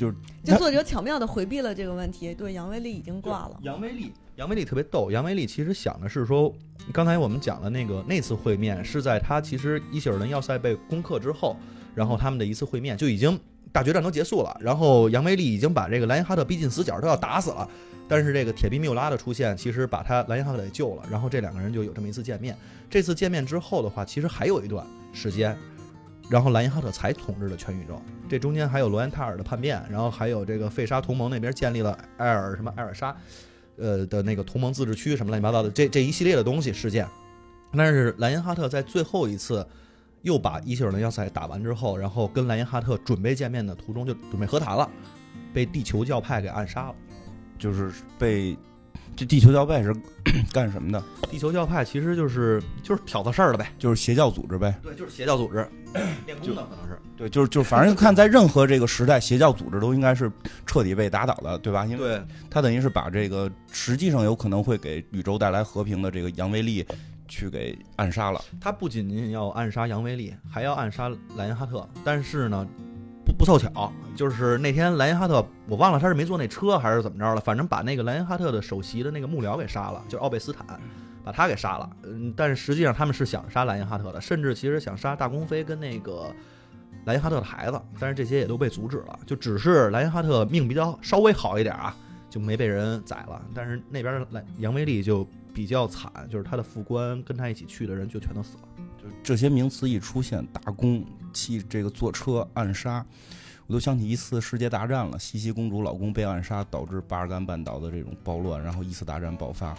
[0.00, 3.58] 就是就作者巧妙的回避了这个问题，对杨威利已经挂了。
[3.60, 5.10] 杨威利，杨威利特别逗。
[5.10, 6.50] 杨威利其实想的是说，
[6.90, 11.54] 刚才我们讲的那个那次会面是在他其实伊希尔顿要塞被攻克之后，
[11.94, 13.38] 然后他们的一次会面就已经
[13.72, 17.68] 大决战都结束了，然后杨威利已经把这个莱因哈特逼进死角，都要打死了。
[18.08, 22.56] 但是这个铁臂缪拉的出现，其实把他莱因哈特给救了，然后这两个人就有这么一次见面。
[22.88, 25.54] 这次见面之后的话，其实还有一段时间，
[26.30, 28.00] 然后莱因哈特才统治了全宇宙。
[28.28, 33.14] 这中间还有罗恩塔尔的叛变，然后还有这个费沙同盟那边建立了埃尔什么埃尔沙，
[33.76, 37.06] 呃的那个同盟自治区什么乱七八糟的这这一系列的东西事件。
[37.72, 39.66] 但是莱因哈特在最后一次
[40.22, 44.88] 又把伊希尔的要塞打完之后，然后跟莱因哈特准备见面的途中就准备和谈了，
[45.52, 46.94] 被地球教派给暗杀了。
[47.58, 48.56] 就是被
[49.20, 49.94] 这地球教派是
[50.50, 51.04] 干什么的？
[51.30, 54.74] 地球教派其实就是就是挑子事儿了呗，就是邪教组织呗。
[54.82, 55.56] 对，就是邪教组织，
[56.24, 56.98] 练功的可能是。
[57.18, 60.32] 对，就是就是，反正看在任何这个时代，邪教组织都应该是
[60.64, 61.84] 彻底被打倒的，对吧？
[61.84, 66.82] 因为对，他等于是把这个实际上有可能会给宇宙带来和平的这个杨威利
[67.28, 68.42] 去给暗杀了。
[68.58, 71.86] 他不仅仅要暗杀杨威利，还要暗杀莱因哈特。
[72.02, 72.66] 但是呢，
[73.30, 80.80] 不不凑巧，就是那天莱因哈特，我忘了他是没坐那车还是怎么着了，反正把那个莱因哈特的首席的那个幕僚给杀了，就是奥贝斯坦，
[81.24, 81.90] 把他给杀了。
[82.02, 86.34] 嗯，但是实际上他们是想杀莱因哈特的，甚至其实想杀大公妃跟那个
[87.04, 89.18] 莱因哈特的孩子，但是这些也都被阻止了。
[89.26, 91.94] 就只是莱因哈特命比较稍微好一点啊，
[92.28, 93.40] 就没被人宰了。
[93.54, 98.62] 但是那边莱杨威利就比较惨，就是他的副官跟他一起去的人就全都死了。
[98.98, 103.04] 就这些名词一出现，打工、骑这个坐车、暗杀，
[103.66, 105.18] 我都想起一次世界大战了。
[105.18, 109.76] 西西公主老公被暗杀，导致巴尔干半岛的这种暴乱，然后一次大战爆发。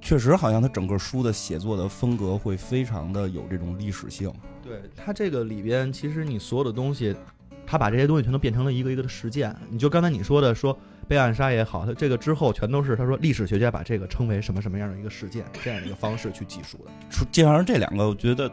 [0.00, 4.32] 确实，好像他整个书的写作的风格会非常的有这种历史性。
[4.62, 7.14] 对他这个里边，其实你所有的东西，
[7.66, 9.54] 他把这些东西全都变成了一个一个的事件。
[9.70, 16.90] 你就刚才你说的说被暗杀也好，他这个之后全都是他说历史学家把这个称为什么什么样的一个事件，这样的一个方式去记述的。
[17.08, 18.50] 出介绍完这两个，我觉得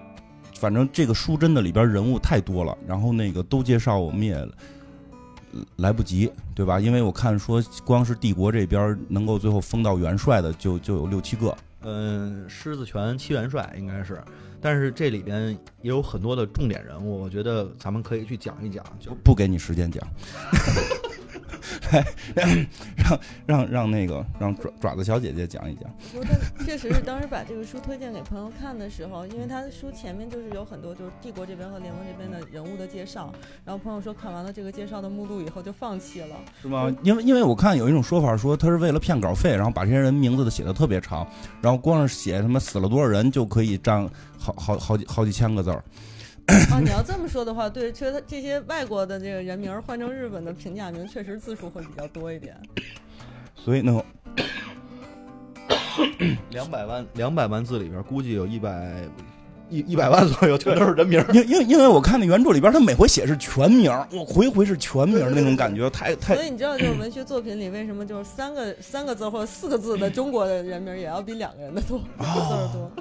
[0.61, 6.79] 反正这个书真的里边人物太多了，然后那个都介绍我们也呃来不及，对吧？
[6.79, 14.21] 因为我看说光是帝国这边能够最后封到元帅的就就有六七个，嗯，狮子拳七元帅应该是，
[14.61, 15.49] 但是这里边
[15.81, 18.85] 也有很多的重点人物，我觉得咱们可以去讲一讲。
[18.99, 20.07] 就不不给你时间讲。
[21.91, 22.05] 来，
[22.95, 25.83] 让让让那个让爪爪子小姐姐讲一讲。
[26.11, 33.33] 不过，但确实是当时把这个书推荐给朋友看的时候，因为他的书前面就是有很多就是帝国这边和联盟这边的人物的介绍，
[33.65, 36.35] 然后朋友说看完了这个介绍的目录以后就放弃了。
[36.61, 36.93] 是吗？
[37.03, 41.27] 因为因为我看有一种说法说他是为了骗稿费，然后把这些人名字都写的特别长，
[41.61, 45.83] 然后光是写他妈死了多少人就可以占好好好几好几千个字儿。
[46.47, 52.55] 啊，你要这么说的话，对，确实这些外国的这个人名换成日本的平假名，确实字数会比较多一点。
[53.55, 54.03] 所以呢，
[56.49, 58.93] 两百万两百万字里边，估计有一百
[59.69, 61.23] 一一百万左右全都是人名。
[61.33, 72.91] 因因因为我看那原著里边，他每回写是全名，我回回是全名那种感觉，太太所以你知道，就是文学作品里为什么就是三个三个字或者四个字的中国的人名也要比两个人的多，字儿多，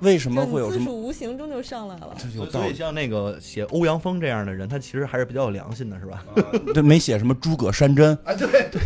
[0.00, 0.84] 为什么会有什么？
[0.84, 2.14] 数无形中就上来了。
[2.18, 2.66] 这有道理。
[2.66, 6.24] 所以像那个写欧阳锋这样的人，他其实还是比较有良心的，是吧？
[6.74, 8.12] 对，没写什么诸葛山珍。
[8.24, 8.80] 啊，对对，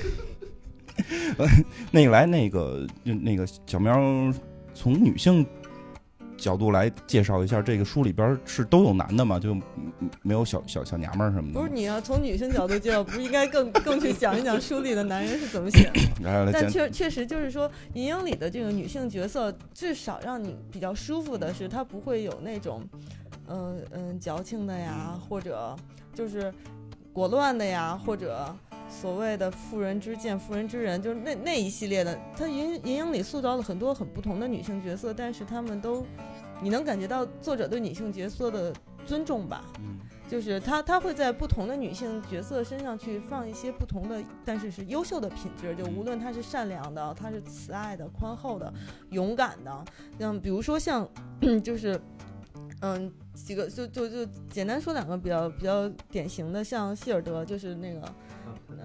[1.90, 3.94] 那个来，那个就那个小喵，
[4.74, 5.44] 从女性
[6.38, 9.38] 角度来介绍一下，这个书里边是都有男的吗？
[9.38, 11.60] 就嗯没有小小小娘们儿什么的？
[11.60, 15.90] 不是你要从女性角度介绍，不是应该更更去讲一讲书里的男人是怎么写
[16.22, 16.50] 的？
[16.52, 22.82] 但确确实就是说，银鹰里的这个女性角色，至少让你比较舒服的是，她不会有那种，
[23.48, 25.74] 嗯、嗯、矫情的呀，或者
[26.14, 26.52] 就是
[27.12, 28.54] 果乱的呀，或者
[28.88, 32.18] 所谓的妇人之见、妇人之仁，就是那那一系列的。
[32.36, 36.04] 她银银影里塑造了很多很不同的女性角色，但是她们都，
[36.62, 38.72] 你能感觉到作者对女性角色的
[39.06, 39.64] 尊重吧？
[39.78, 39.98] 嗯
[40.28, 45.74] 就是他他会在不同的女性角色身上去放一些不同的，但是是优秀的品质。
[45.74, 48.70] 就无论她是善良的，她是慈爱的、宽厚的、
[49.08, 49.84] 勇敢的，
[50.18, 51.08] 像比如说像
[51.64, 51.98] 就是
[52.82, 58.06] 嗯几个就就就简单说两个比较比较典型的，像希尔德，就是那个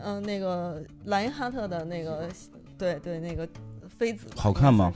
[0.02, 2.30] 嗯、那个莱因哈特的那个
[2.78, 3.48] 对对那个
[3.88, 4.92] 妃子，好看吗？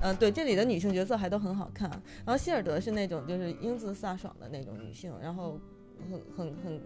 [0.00, 1.90] 嗯，对，这里的女性角色还都很好看。
[2.24, 5.58] 然后希尔德是那种就是英姿飒爽的那种女性，然后
[6.08, 6.80] 很很很，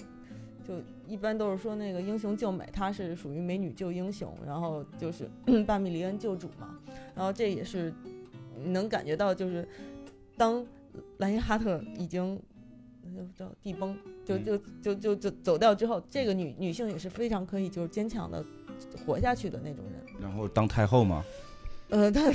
[0.67, 0.75] 就
[1.07, 5.29] 一般都是说那个英雄救美，她是属于美女救英雄，然后就是
[5.67, 6.79] 巴米利恩救主嘛。
[7.15, 7.93] 然后这也是
[8.65, 9.69] 能感觉到，就是
[10.39, 10.67] 当
[11.19, 12.41] 莱因哈特已经
[13.15, 18.45] 就叫地崩，就就就就就走掉之后，这个女女性也是非常可以就是坚强的
[19.05, 20.01] 活下去的那种人。
[20.21, 21.25] 然后当太后吗，
[21.91, 22.33] 呃，她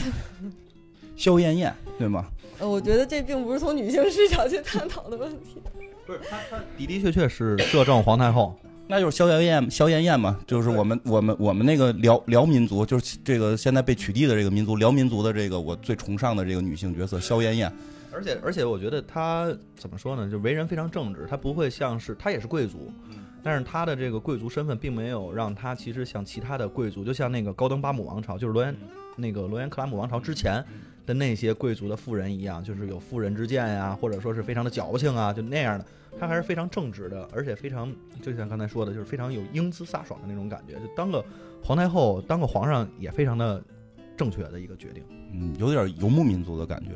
[1.16, 2.26] 萧燕燕对吗？
[2.60, 5.62] 呃，我觉得这并不是从女性视角去探讨的问题。
[6.06, 17.72] 不是她她的的确确是摄政皇太后，那就是萧燕燕，萧燕燕嘛，就是我们我们我们那个辽辽民族，就是这个现在被取缔的这个民族，辽民族的这个我最崇尚的这个女性角色萧燕燕。
[18.12, 22.91] 而且而且我觉得他怎么说呢，就为人非常正直，他不会像是他也是贵族，
[23.43, 28.76] 但是他的这个贵族身份并没有让他其实像其他的贵族，就像那个高登巴姆王朝，就是罗颜
[29.15, 30.63] 那个罗延克拉姆王朝之前
[31.06, 35.86] 的那些贵族的富人一样，就是有妇人之见呀，或者说是非常的矫情啊，就那样的。
[36.20, 37.93] 他还是非常正直的，而且非常
[38.24, 40.74] 就像刚才说的，就是非常有英姿飒爽的那种感觉。
[40.76, 41.24] 就当个
[41.63, 43.63] 皇太后，当个皇上也非常的
[44.15, 45.04] 正确的一个决定。
[45.34, 46.92] 嗯，有点游牧民族的感觉，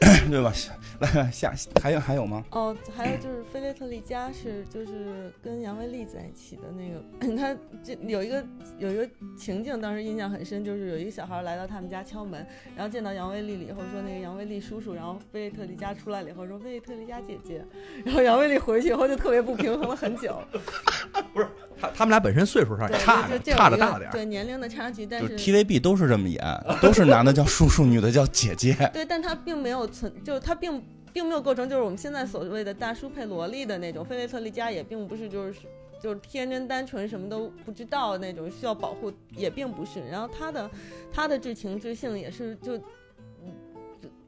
[0.30, 0.52] 对吧？
[1.00, 1.52] 来来下
[1.82, 2.42] 还有还有吗？
[2.50, 8.44] 哦，还有就是菲列特利加是就是跟杨威利在一起的那个， 他这有一个
[8.78, 12.44] 有一个情境，当时印象很深，就是有一个小孩来到他们家敲门，
[12.76, 17.64] 然后见到杨威利了以后说那个杨威利叔叔，然后菲列特利加出来了以后说菲列特利加姐姐，
[18.04, 20.40] 然后杨威利回去以后就特别不平衡了很久，
[21.34, 21.46] 不是
[21.78, 24.12] 他他们俩本身岁数上也，差差着大点儿。
[24.12, 26.42] 对年龄的差距，但就是是 TVB 都是这么演，
[26.80, 28.74] 都是男的叫叔叔，女的叫姐姐。
[28.92, 34.04] 对，但她并没有存，就是他并并没有构成就是我们现在所谓的大叔配萝莉的那种。
[34.04, 35.60] 菲菲特利加也并不是就是
[36.00, 40.00] 就是天真单纯什么都不知道那种需要保护，也并不是。
[40.08, 40.70] 然后她的
[41.12, 42.80] 她的至情至性也是就。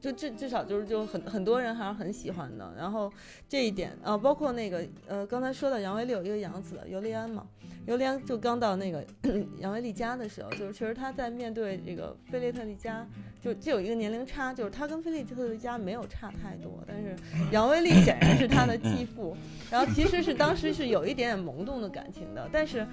[0.01, 3.11] 就至至少就是就很很多人还是很喜欢的，然后
[3.49, 7.45] 这一点啊，包括那个呃，刚才说到杨威利有一个养子尤利安嘛，
[7.89, 9.03] 尤利安就刚到那个
[9.57, 13.03] 杨威利家的时候，就是其实他在面对这个菲利特利加，
[13.41, 17.15] 就就有一个年龄差，就是他跟菲利特利加没有差太多，但是
[17.51, 19.35] 杨威利显然是他的继父，
[19.71, 22.85] 然后其实是当时是有一点点萌动的感情的，但是，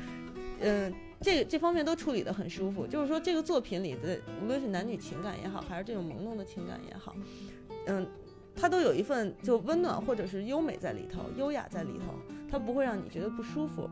[0.60, 2.86] 嗯、这这方面都处理得很舒服。
[2.86, 7.14] 就是说，这个作品里的无论是男女情感也好，还是这种朦胧的情感也好，
[7.86, 8.06] 嗯，
[8.54, 12.14] 它都有一份就温暖或者是优美在里头，优雅在里头，
[12.50, 13.90] 它不会让你觉得不舒服。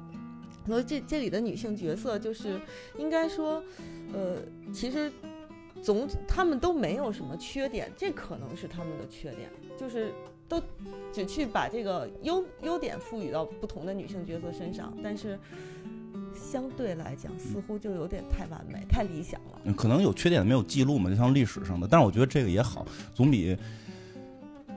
[0.66, 2.60] 所以这这里的女性角色就是
[2.98, 3.62] 应该说，
[4.12, 4.38] 呃，
[4.72, 5.12] 其实
[5.82, 10.12] 总她们都没有什么缺点，这可能是她们的缺点，就是
[10.48, 10.62] 都
[11.12, 15.38] 只去把这个优优点赋予到不同的女性角色身上，但是
[16.34, 19.60] 相对来讲似乎就有点太完美、太理想了。
[19.64, 21.86] 嗯可能有缺点没有记录嘛，就像历史上的。
[21.86, 23.56] 但是我觉得这个也好，总比，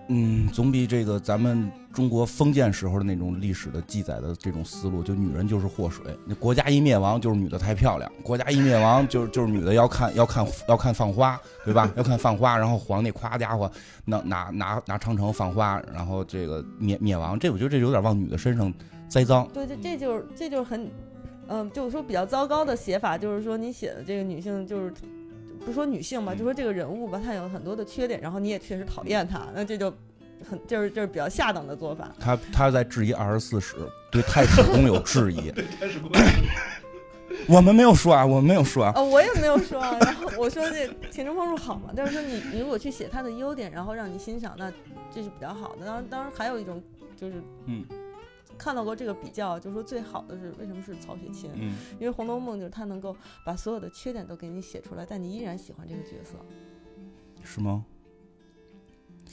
[0.09, 11.91] 嗯，总比这个咱们中国封建时候的那种历史的记载的这种思路，就女人就是祸水，那国家一灭亡就是女的太漂亮，国家一灭亡就是就是女的要看要看要看放花，对吧？
[11.97, 13.69] 要看放花，然后皇帝夸家伙
[14.05, 18.73] 拿拿拿拿长城放花，然后这个灭灭亡，这我觉得这有点往女的身上
[19.09, 19.45] 栽赃。
[19.53, 20.89] 对，这这就是这就是很，
[21.47, 24.93] 嗯，就是说比较糟糕的写法，就是说你写的这个女性就是。
[25.67, 29.93] 不说女性吧，就说这个人物吧，她有很多的缺点，然后你也确实讨厌她，那这就
[30.49, 32.09] 很就是就是比较下等的做法。
[32.17, 33.75] 他他在质疑二十四史，
[34.09, 35.51] 对太史公有质疑。
[37.49, 38.93] 我们没有说啊，我们没有说啊。
[38.95, 39.97] 哦，我也没有说啊。
[40.01, 44.71] 然后我说这田中芳树好嘛，但是说你你如果去写他的优点，然后让你欣赏，那
[45.13, 45.85] 这是比较好的。
[45.85, 46.81] 当然，当然还有一种
[47.19, 47.83] 就是，嗯，
[48.57, 51.49] 看到过这个比较，就是说最好的是为什么是曹雪芹？
[51.55, 53.15] 嗯，因为《红楼梦》就是他能够
[53.45, 56.37] 把所有的缺点都给你写出来，但你依然喜欢这个角色。
[57.43, 57.85] 是吗？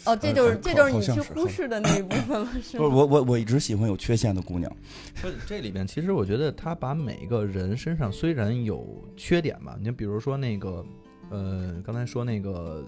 [0.06, 2.84] 哦，这就是呃这就是你去忽视的那一部分了， 是吗？
[2.84, 4.70] 不是我我我一直喜欢有缺陷的姑娘。
[5.22, 10.84] 这这里边其实我觉得他把每一个人身上虽然有缺点吧，你比如说那个，
[11.30, 12.84] 呃，刚才说那个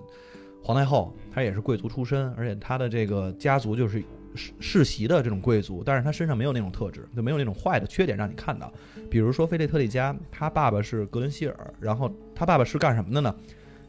[0.63, 4.03] 皇太后，她也是贵族出身，而且她的这个家族就是
[4.37, 8.73] 世世袭的这种贵族，但是他身上没有那种特质，就没有那种坏的缺点让你看到。
[9.11, 13.35] 比如说菲利特利加，他爸爸是格伦希尔，然后他爸爸是干什么的呢？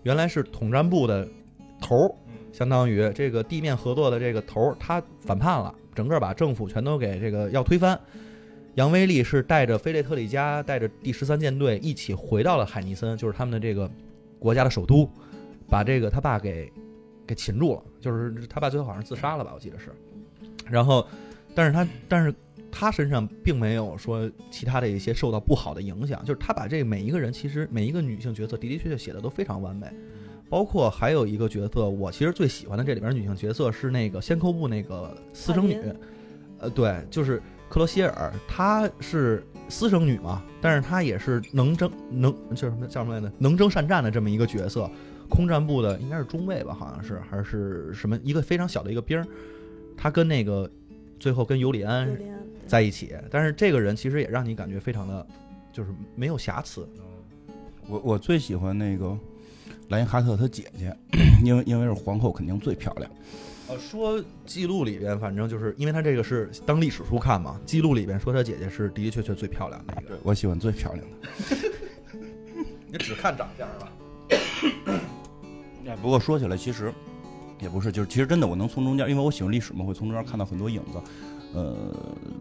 [0.04, 1.28] 原来是统战部的
[1.82, 2.16] 头儿，
[2.54, 8.00] 相当于这个地面合作的这个头儿，他反叛了，整个把政府全都给这个要推翻。
[8.76, 13.90] 杨威利是带着菲利特利加，带着第十三舰队一起回到了海尼森，就是他们的这个
[14.38, 15.10] 国家的首都，
[15.68, 16.72] 把这个他爸给
[17.26, 19.92] 给擒住了，就是他爸最后好像自杀了吧，我记得是。
[20.70, 21.06] 然后，
[21.54, 22.34] 但是他但是
[22.72, 29.88] 他身上并没有说其他的一些受到不好的影响，就是他把这每一个人其实每一个女性角色的的确确写的都非常完美。
[30.50, 35.78] 包括还有一个角色，我其实最喜欢的这里边女性角色是那个先抠部那个私生女，
[36.60, 43.30] 呃，对，就是克罗希尔，她是私生女嘛，但是她也是能争能叫什么叫什么来着？
[43.38, 44.90] 能征善战的这么一个角色，
[45.28, 49.28] 空战部的应该是中尉吧，好像是还是什么一个非常小的一个兵儿，
[49.98, 50.70] 她跟那个
[51.20, 52.08] 最后跟尤里安
[52.68, 55.26] 在一起，但是这个人其实也让你感觉非常的，
[55.74, 56.88] 就是没有瑕疵。
[57.90, 59.18] 我我最喜欢那个
[59.90, 60.96] 莱因哈特他姐姐，
[61.44, 63.10] 因为因为是皇后，肯定最漂亮。
[63.70, 70.18] 呃，说记录里边，反正就是因为他这个是当历史书看嘛，记录里边说他姐姐是的的确确最漂亮的一个。
[70.24, 71.18] 我喜欢最漂亮的。
[72.90, 73.92] 你只看长相是吧？
[75.86, 76.94] 哎，不过说起来，其实
[77.60, 81.00] 也不是，就是其实真的，我能从中间，因为我喜欢历史嘛，会从中间看到很多影子。
[81.54, 81.76] 呃，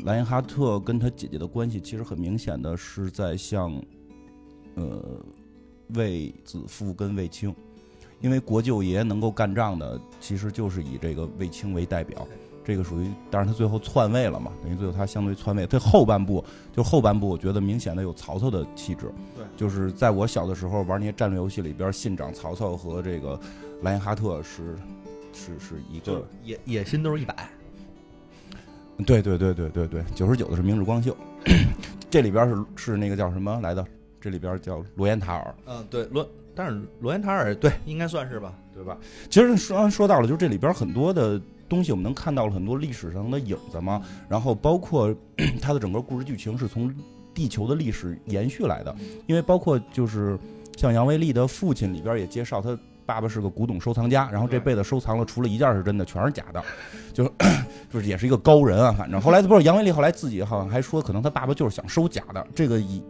[0.05, 3.73] 莱因哈特跟他姐姐的关系，其实很明显的是在向
[4.75, 5.01] 呃
[5.95, 7.55] 卫子夫跟卫青，
[8.21, 12.27] 因为国舅爷能够干仗的，其实就是以这个卫青为代表。
[12.65, 15.65] 这个属于，当然他最后篡位了嘛，等于最后他相对篡位。
[15.69, 19.07] 他后半部就后半部，我觉得明显的有曹操的气质。
[19.37, 23.39] 对，就是在我小的时候玩那些战略游戏里边，信长曹操和这个
[23.83, 24.77] 莱因哈特是
[25.37, 27.49] 是是一个，野野心都是一百。
[29.05, 31.15] 对对对对对对，九十九的是明日光秀，
[32.09, 33.87] 这里边是是那个叫什么来的？
[34.19, 38.55] 这里边叫罗延塔尔，嗯，对罗，但是罗延塔尔对应该算是吧。
[38.75, 38.99] 对吧？
[39.31, 44.03] 其实说说到了，就是这里边很多的东西，我们能看到了很多历史上的影子嘛。
[44.29, 45.15] 然后包括
[45.63, 46.95] 它的整个故事剧情是从
[47.33, 48.95] 地球的历史延续来的，
[49.27, 50.39] 因为包括就是
[50.77, 52.79] 像杨维利的父亲里边也介绍他。
[53.07, 56.63] 爸爸是个古董收藏家，然后这辈子收藏了除了一件是真的，全是假的，
[57.13, 57.31] 就是
[57.91, 58.93] 就是也是一个高人啊。
[58.93, 63.03] 反正后来不知道杨维利后来自己好像还说，可能他爸爸就是想收假的，这个以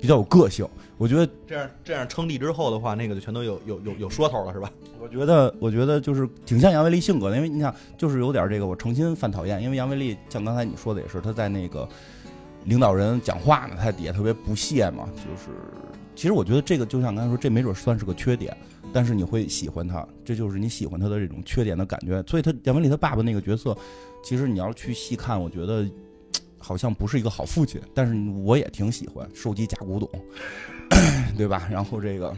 [0.00, 0.68] 比较有个性。
[0.98, 4.70] 我觉得这样这样称帝之后的话，那个就全都有有有有说头了，是吧？
[5.00, 11.88] 我觉得，我觉得就是挺像杨维利性格的，因为你想，就是有点这个我诚心犯讨厌，因为杨维利像刚才你说的也是，他在那个
[12.64, 15.48] 领导人讲话呢，他底下特别不屑嘛，就是
[16.14, 18.54] 其实我觉得这个就像刚才说，这没准算是个缺点，
[18.92, 22.22] 但是你会喜欢他，这就是你喜欢他的这种缺点的感觉。
[22.26, 23.76] 所以他杨文利他爸爸那个角色，
[24.22, 25.88] 其实你要去细看，我觉得
[26.58, 30.08] 好像不是一个好父亲，但是我也挺喜欢收集假古董，
[31.36, 31.68] 对吧？
[31.70, 32.36] 然后这个。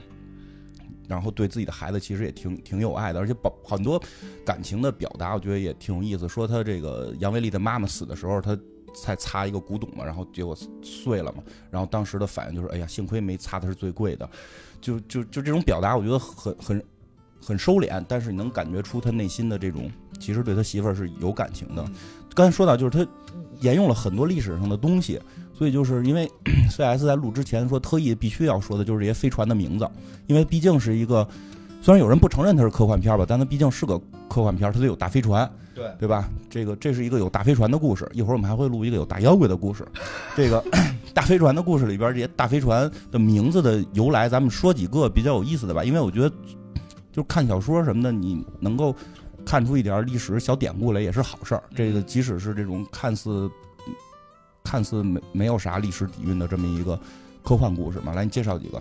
[1.09, 4.03] 然后对自己的孩子其实也挺挺有爱的，而且保很多
[4.46, 6.26] 感情的表达，我觉得也挺有意思。
[6.26, 8.57] 说他这个杨维利的妈妈死的时候，他
[8.94, 14.30] 才擦一个古董嘛，然后结果碎了嘛，然后当时的反应就是，哎呀，幸亏没擦的是最贵的，
[14.83, 16.85] 就就就这种表达，我觉得很很
[17.41, 21.83] 很收敛，但是你能感觉出他内心的这种，其实对他媳妇儿是有感情的。
[22.35, 23.11] 刚才说到，就是他
[23.61, 25.18] 沿用了很多历史上的东西。
[25.55, 26.28] 所以就是因为
[26.68, 29.89] C.S 在录之前说特意必须要说的就是这些飞船的名字，
[30.26, 31.28] 因为毕竟是一个，
[31.83, 36.28] 虽然有人不承认它是科幻片吧，但它毕竟是个科幻片，它得有大飞船，对对吧？
[36.49, 39.85] 这个这是一个有大飞船的故事，一会儿我们还会录一个有大妖怪的故事。
[40.37, 40.64] 这个
[41.12, 46.30] 大飞船的故事里边这些大飞船的名字的由来，咱们说几个比较有意思的吧，因为我觉得
[47.11, 48.95] 就是看小说什么的，你能够
[49.45, 51.64] 看出一点历史小典故来也是好事儿。
[51.74, 53.51] 这个即使是这种看似。
[54.64, 56.99] 看似没没有啥历史底蕴的这么一个
[57.43, 58.80] 科幻故事嘛，来你介绍几个。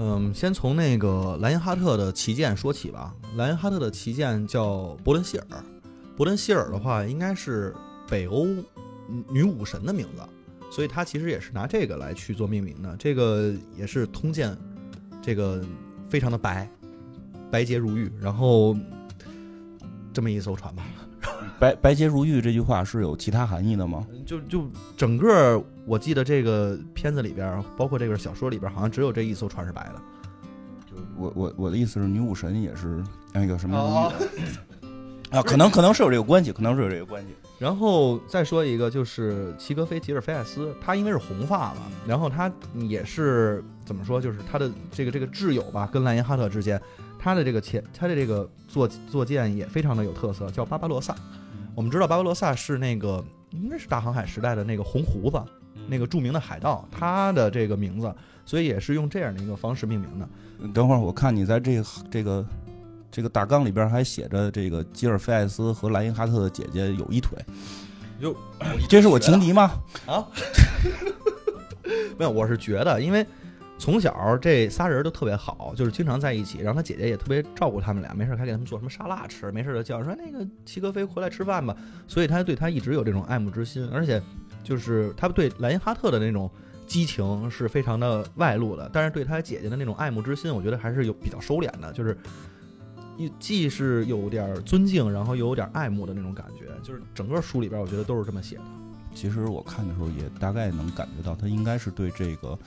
[0.00, 3.12] 嗯，先从那个莱因哈特的旗舰说起吧。
[3.36, 5.46] 莱因哈特的旗舰叫伯伦希尔，
[6.16, 7.74] 伯伦希尔的话应该是
[8.08, 8.46] 北欧
[9.28, 10.22] 女武神的名字，
[10.70, 12.96] 所以他其实也是拿这个来去做命名的。
[12.96, 14.56] 这个也是通鉴，
[15.20, 15.64] 这个
[16.08, 16.70] 非常的白，
[17.50, 18.76] 白洁如玉，然后
[20.12, 20.86] 这么一艘船吧。
[21.58, 24.06] 白白洁如玉这句话是有其他含义的吗？
[24.24, 29.94] 就就整个，我记得这个片子里边，包括这个小说里边，好像只有这一艘船是白的。
[30.86, 33.02] 就我我我的意思是，女武神也是
[33.32, 33.76] 那个什么
[35.30, 35.42] 啊？
[35.42, 37.28] 可能可能是有这个关系，可能是有这个关系。
[37.58, 46.80] 然后再说一个，就是齐格菲·吉尔菲艾斯，他因为是红发嘛，然后他也是怎么说，就是他的这个这个挚友吧，跟莱因哈特之间，
[47.18, 51.16] 他的这个前他的这个坐坐舰也非常的有特色，叫巴巴罗萨。
[51.78, 55.40] 我们知道巴巴罗萨是那个应该是大航海时代的那个红胡子，
[55.86, 58.12] 那个著名的海盗，他的这个名字，
[58.44, 60.28] 所以也是用这样的一个方式命名的。
[60.74, 62.44] 等会儿我看你在这个这个
[63.12, 67.38] 这个大纲里边还写着这个吉尔菲艾斯和莱因哈特的姐姐有一腿，
[68.20, 68.36] 就
[68.88, 69.70] 这是我情敌吗？
[70.04, 70.26] 啊，
[72.18, 73.24] 没有，我是觉得因为。
[73.78, 81.76] 从小这仨人都特别好，就是经常在一起，然后他姐姐也特别照顾他们俩，没事还给他们做什么沙拉吃，没事就叫说那个齐格飞回来吃饭吧，
[82.08, 84.20] 所以他对他一直有这种爱慕之心，而且
[84.64, 86.50] 就是他对莱因哈特的那种
[86.88, 92.18] 激情是非常的外露的，但是对他姐姐的那种爱慕之心，我觉得还是有比较收敛的，就是
[93.16, 98.64] 一既是有点尊敬，然后又有点爱慕的那种感觉，就是整个书里边我觉得都是这么写的。
[99.14, 102.58] 其实我看的时候也大概能感觉到，他应该是对这个。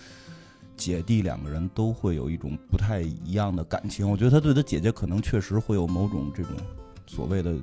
[0.82, 6.54] 姐弟两个人都会有一种不太一样的感情，我觉得他对他姐姐可能确实会有某种这种
[7.06, 7.54] 所谓的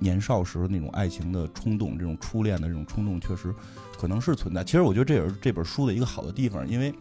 [0.00, 3.54] 年少时那种爱情的冲动，这种初恋的这种冲动确实
[3.96, 4.64] 可能是存在。
[4.64, 6.92] 其实我觉得这也是这本书的一个好的地方，因为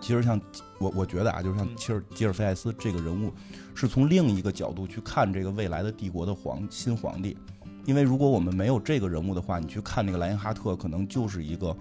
[0.00, 0.40] 其实像
[0.80, 3.32] 我我觉得啊，就是像其实吉尔菲艾斯这个人物
[3.76, 7.38] 是从另一个角度去看这个未来的帝国的皇新皇帝，
[7.86, 11.76] 因为如果我们没有这个人物的话，你去看那个莱因哈特，可能就是一个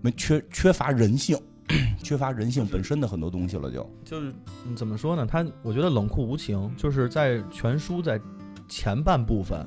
[0.00, 1.38] 没缺缺乏人性。
[2.02, 4.32] 缺乏人性本身的很多东西了，就就是
[4.74, 5.26] 怎么说呢？
[5.26, 8.20] 他我觉得冷酷无情，就是在全书在
[8.68, 9.66] 前半部分，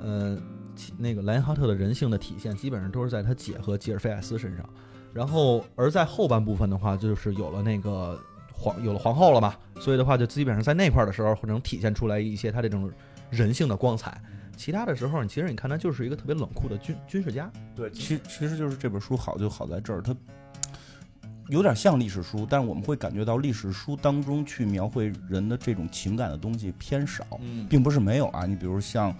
[0.00, 0.40] 嗯，
[0.96, 4.68] 那个莱因哈特的人性的体现基本上都是在他姐和吉尔菲艾斯身上，
[5.12, 8.18] 然后而在后半部分的话，就是有了那个
[8.52, 12.90] 皇有了皇后了嘛，所以的话就基本上在那块儿的时候会能体现出来一些他这种
[13.30, 14.20] 人性的光彩。
[14.56, 17.50] 其他的时候，你其实你看他就是一个特别冷酷的军军事家。
[17.74, 20.16] 对，其其实就是这本书好就好在这儿，他。
[21.48, 27.24] 有点像历史书，但是我们会感觉到历史书当中去描绘人的这种情感的东西偏少，
[27.68, 28.44] 并不是没有啊。
[28.46, 29.14] 你比如像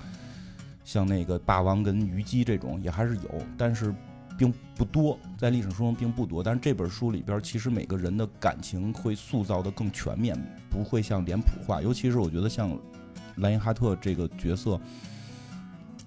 [0.85, 3.95] 像那个霸王跟虞姬这种也还是有，但是
[4.37, 6.43] 并不多，在历史书中并不多。
[6.43, 10.37] 但是这本书里边，其实每个人的感情会塑造的更全面，
[10.68, 11.81] 不会像脸谱化。
[11.81, 12.77] 尤其是我觉得像
[13.37, 14.81] 莱因哈特这个角色，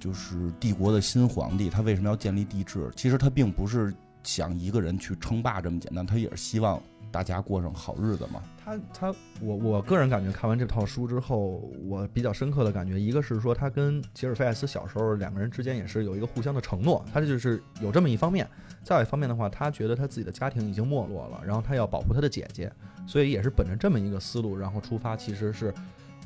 [0.02, 2.92] 就是帝国的新皇帝，他为什么要建立帝制？
[2.94, 3.94] 其实他并不是。
[4.24, 8.42] 想一个人去称霸这么简单，他也是希望大家过上好日子嘛。
[8.64, 18.48] 他他我我个人感觉，看完这套书之后，我比较深刻的感觉，一个是说他跟吉尔菲艾斯小时候两个人之间也是有一个互相的承诺，他就是有这么一方面。
[18.84, 22.72] 再有一方面的话，他觉得他自己的家庭已经没落了，然后他要保护他的姐姐，
[23.08, 25.74] 所以也是本着这么一个思路，然后出发，其实是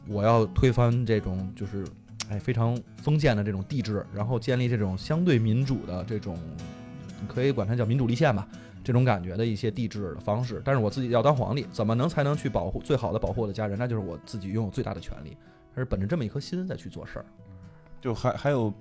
[0.08, 1.86] 我要推翻这种就是
[2.30, 6.38] 哎非常封建的这种帝制，然后建立这种相对民主的这种。
[7.28, 8.48] 可以管它叫民主立宪吧，
[8.84, 10.62] 这种感觉的一些帝制的方式。
[10.64, 13.78] 但是我自己要当皇帝，怎么能才能去保护最好的保护我的家人？
[13.78, 15.38] 那就是我自己拥有最大的权利。
[15.76, 17.26] 他是本着这么一颗心在去做事儿。
[18.00, 18.72] 就还还有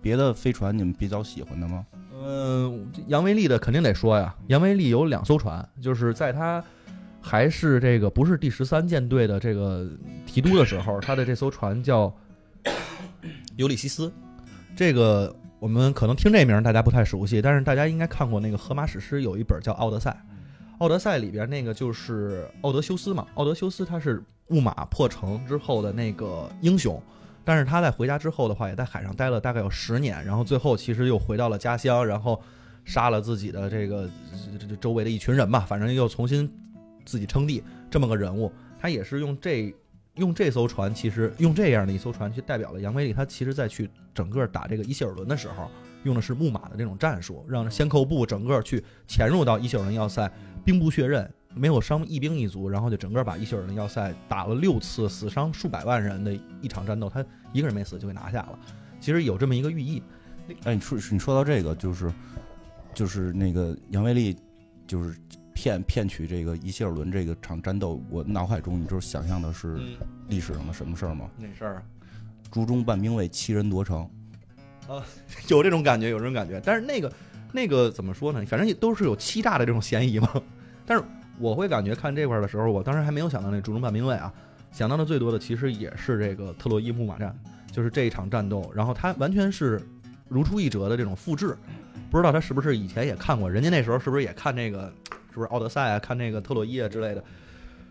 [0.00, 1.84] 别的飞船你们比较喜欢的吗？
[2.12, 4.34] 嗯，杨威利的肯定得说呀。
[4.46, 6.62] 杨威利有两艘船，就是在他
[7.20, 9.88] 还是这个不是第十三舰队的这个
[10.24, 12.14] 提督的时候，他的这艘船叫
[13.56, 14.12] 尤里西斯。
[14.76, 20.10] 这个我们可能听这名儿大家不太熟悉，但是大家应该看过那个荷马史诗，有一本叫《奥德赛》。
[20.78, 27.00] 奥德赛里边那个就是奥德修斯嘛，奥德修斯他是木马破城之后的那个英雄。
[27.44, 32.40] 但是他在回家之后的话，也在海上待了大概有十年，然后最后其实又回到了家乡，然后
[32.86, 34.08] 杀了自己的这个
[34.58, 36.50] 这这周围的一群人吧，反正又重新
[37.04, 38.50] 自己称帝这么个人物。
[38.78, 39.74] 他也是用这
[40.16, 43.12] 用这艘船，其实用这样的一艘船去代表了杨威利。
[43.12, 45.70] 他其实在去整个打这个伊希尔伦的时候，
[46.04, 50.30] 用的是木马的这种战术，让先扣部整个去潜入到伊希尔伦要塞，
[50.64, 51.30] 兵不血刃。
[51.52, 56.32] 没有伤一兵一卒，然后就整个把伊希尔伦要塞打了六次，死伤数百万人的
[56.62, 58.58] 一场战斗，他一个人没死就给拿下了。
[59.00, 60.00] 其实有这么一个寓意。
[60.62, 62.12] 哎，你说你说到这个，就是
[62.94, 64.36] 就是那个杨威利，
[64.86, 65.18] 就是
[65.60, 69.78] 骗骗取这个伊希尔伦这个场战斗，我脑海中你知道想象的是
[70.28, 71.28] 历史上的什么事儿吗？
[71.36, 71.82] 哪事儿？
[72.50, 74.08] 朱中半兵卫七人夺城。
[74.88, 75.04] 啊，
[75.48, 76.58] 有这种感觉，有这种感觉。
[76.64, 77.12] 但是那个
[77.52, 78.42] 那个怎么说呢？
[78.46, 80.28] 反正都是有欺诈的这种嫌疑嘛。
[80.86, 81.04] 但是。
[81.38, 84.30] 我会感觉看这块的时候，我当时还没有想到那主中半兵卫啊，
[84.70, 87.34] 想到的最多的其实也是这个特洛伊木马战，
[87.72, 88.70] 就是这一场战斗。
[88.74, 89.80] 然后它完全是
[90.28, 91.56] 如出一辙的这种复制，
[92.10, 94.92] 不知道他是不是以前也看过，人家那时候是不是也看这个，
[95.30, 97.24] 是不是奥德赛啊，看那个特洛伊啊之类的。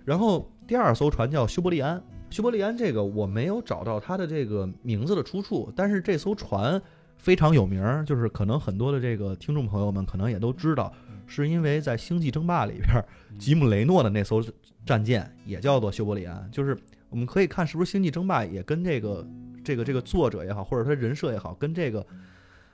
[0.06, 6.82] 然后第二艘船叫修伯利安，修伯利安这个我没有找到它的这个名字的出处，但是这艘船
[7.18, 10.94] 非常有名，就是可能很多的这个听众朋友们可能也都知道。
[11.32, 13.06] 是因为在《星际争霸》里边，
[13.38, 14.44] 吉姆雷诺的那艘
[14.84, 16.50] 战舰也叫做修伯利安。
[16.52, 16.76] 就是
[17.08, 19.24] 我们可以看，是不是《星际争霸》也跟这个、
[19.64, 22.04] 这个、这个作者也好，或者他人设也好，跟这个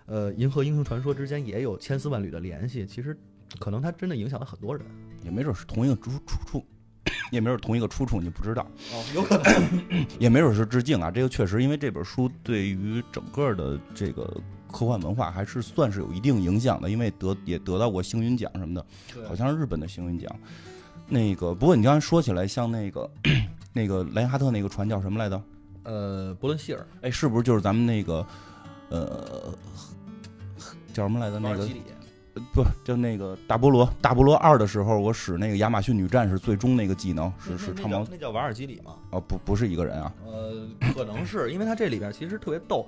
[0.05, 2.85] 呃《银河英雄传说》之间也有千丝万缕的联系。
[2.85, 3.19] 其实，
[3.59, 4.85] 可能他真的影响了很多人，
[5.23, 6.65] 也没准是同一个出出处，
[7.31, 8.65] 也没准同一个出处，你不知道。
[8.93, 11.09] 哦，有可能， 也没准是致敬啊。
[11.11, 14.41] 这个确实，因为这本书对于整个的这个。
[14.71, 18.85] 科幻文化还是算是有一定影响的，因为得也得到过星云奖什么的，
[19.25, 20.29] 好像是日本的星云奖。
[21.07, 23.09] 那个不过你刚才说起来，像那个
[23.71, 25.41] 那个莱因哈特那个船叫什么来着？
[25.83, 26.85] 呃，伯伦希尔。
[27.03, 28.25] 哎，是不是就是咱们那个
[28.89, 29.57] 呃
[30.91, 31.39] 叫什么来着？
[31.39, 31.65] 那个
[32.53, 38.95] 不就那个大菠萝大菠萝二的时候，我使那个亚马逊女战士最终那个技能是是长矛，那叫瓦尔基里吗？
[39.11, 40.13] 哦，不不是一个人啊。
[40.25, 42.85] 呃，可能是因为他这里边其实特别逗。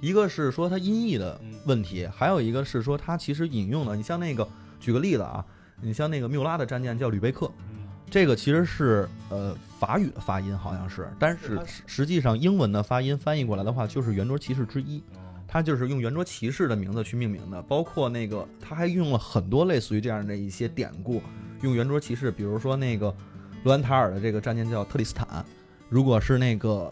[0.00, 3.96] 一个是说它音译的问题，还有一个是说它其实引用的。
[3.96, 4.46] 你像那个，
[4.78, 5.44] 举个例子啊，
[5.80, 7.50] 你像那个缪拉的战舰叫吕贝克，
[8.08, 15.02] 这个其实是呃法语的发音好像是，但是实际上英文的发音翻译过来的话就是圆桌骑士之一，
[15.48, 17.60] 它就是用圆桌骑士的名字去命名的。
[17.62, 21.20] 包括那个，他还用了很多类似于这样的一些典故，
[21.62, 23.12] 用圆桌骑士，比如说那个
[23.64, 25.44] 罗兰塔尔的这个战舰叫特里斯坦，
[25.88, 26.88] 如果是那个。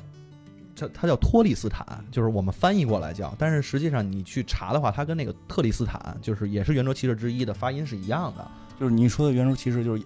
[0.79, 8.47] 它它叫托利斯坦，就是我们翻译过来叫，但是实际上你去查的话，它跟那个特里斯坦，就是也是圆桌骑士之一的发音是一样的。
[8.79, 10.05] 就是你说的圆桌骑士，就是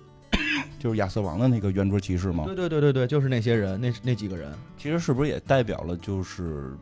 [0.79, 2.45] 就是亚瑟王的那个圆桌骑士吗？
[2.47, 6.73] 对对对对对，就是那些人，那那几个人，其实是不是也代表了就是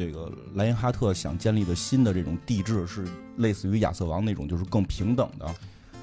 [0.00, 3.04] 这个莱因哈特想建立的新的这种帝制，是
[3.36, 5.54] 类似于亚瑟王那种，就是更平等的。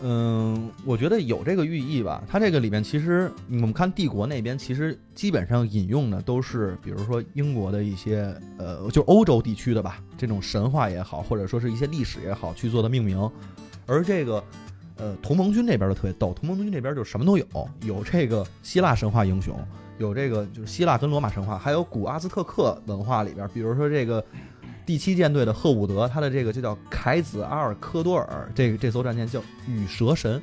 [0.03, 2.23] 嗯，我觉得有这个寓意吧。
[2.27, 13.27] 它这个里面其实，我们看帝国那边，其实基本上引用的都是，比如说英国的一些，呃，就欧洲地区的吧，这种神话也好，或者说是一些历史也好，去做的命名。
[13.87, 14.43] 而这个，
[14.97, 17.45] 呃，同盟军这边的特别逗，同盟军这边就什么都有，
[17.81, 19.57] 有这个希腊神话英雄，
[19.97, 24.23] 有这个就是希腊跟罗马神话，还有古阿兹特克文化里边，比如说这个。
[24.85, 30.41] 第七舰队的赫伍德，他的这个就叫凯子阿尔科多尔，这个这艘战舰叫羽蛇神，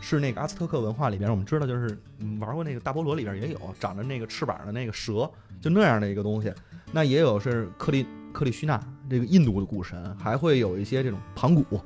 [0.00, 1.96] 是那个阿兹特克文化里边，我们知道就是
[2.40, 5.30] 玩过那个大菠萝里边也有长着那个翅膀的那个蛇，
[5.60, 6.52] 就那样的一个东西。
[6.90, 11.80] 那也有是克利克利须纳这个印度的古神，还会有一些这种盘古，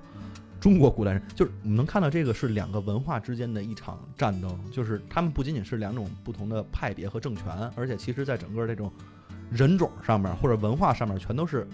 [0.60, 7.44] 中国古代人，就是我们能看到这个是两个文化之间的一场战争，就是他们不仅仅是两种不同的派别和政权，
[7.76, 8.92] 而且其实在整个这种
[9.50, 11.66] 人种上面或者文化上面全都是。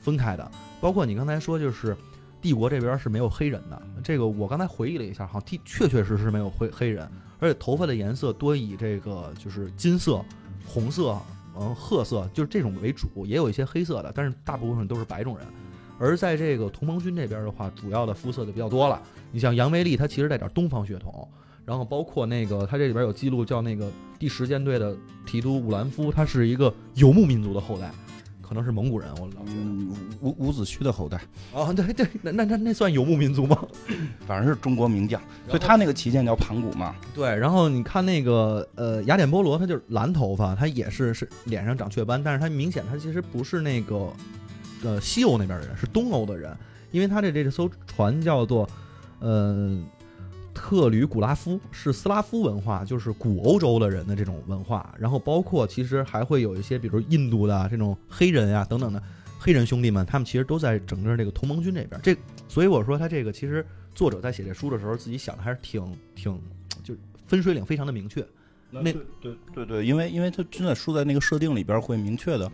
[0.00, 0.50] 分开的，
[0.80, 1.94] 包括你刚才说，就是
[2.40, 3.82] 帝国这边是没有黑人的。
[4.02, 7.06] 这个我刚才回忆了一下，好像确确实实没有黑黑人，
[7.40, 10.24] 而且头发的颜色多以这个就是金色、
[10.64, 11.18] 红色、
[11.58, 15.46] 嗯褐色，就是这种为主，也有一些黑色的，但是大部分都是白种人。
[15.98, 19.02] 而在这个同盟军这边的话，主要的肤色就比较多了。
[19.32, 21.28] 你像杨维利，他其实带点东方血统，
[21.64, 24.96] 然后包括那个他这里边有记录，叫那个第十舰队的
[25.26, 27.90] 提督武兰夫，他是一个游牧民族的后代。
[28.40, 29.60] 可能是蒙古人，我老觉得。
[29.60, 31.20] 嗯，伍伍子胥的后代，
[31.52, 33.62] 哦，对对，那那那那算游牧民族吗？
[34.26, 36.96] 反正是中国名将，所以他那个旗舰叫盘古嘛。
[37.14, 44.10] 对，然后你看那个呃雅典波罗，他就是蓝头发，他也是是脸上长雀斑，但是他明显他其实不是那个
[44.82, 46.56] 呃西欧那边的人，是东欧的人，
[46.90, 48.68] 因为他的这艘船叫做
[49.20, 49.78] 呃
[50.54, 59.02] 特吕古拉夫，是斯拉夫文化，就是古欧洲的人的这种文化，然后包括其实还会有一些，比如印度的啊这种黑人呀、等等的
[59.38, 62.00] 黑人兄弟们，他们其实都在整个这个同盟军这边。
[62.02, 62.16] 这
[62.48, 63.64] 所以我说他这个其实
[63.94, 66.40] 作者在写这书的时候，自己想的还是挺挺
[66.82, 66.94] 就
[67.26, 68.26] 分水岭非常的明确。
[68.70, 72.50] 那对对对对，因为因为他真的书在那个设定里边会明确的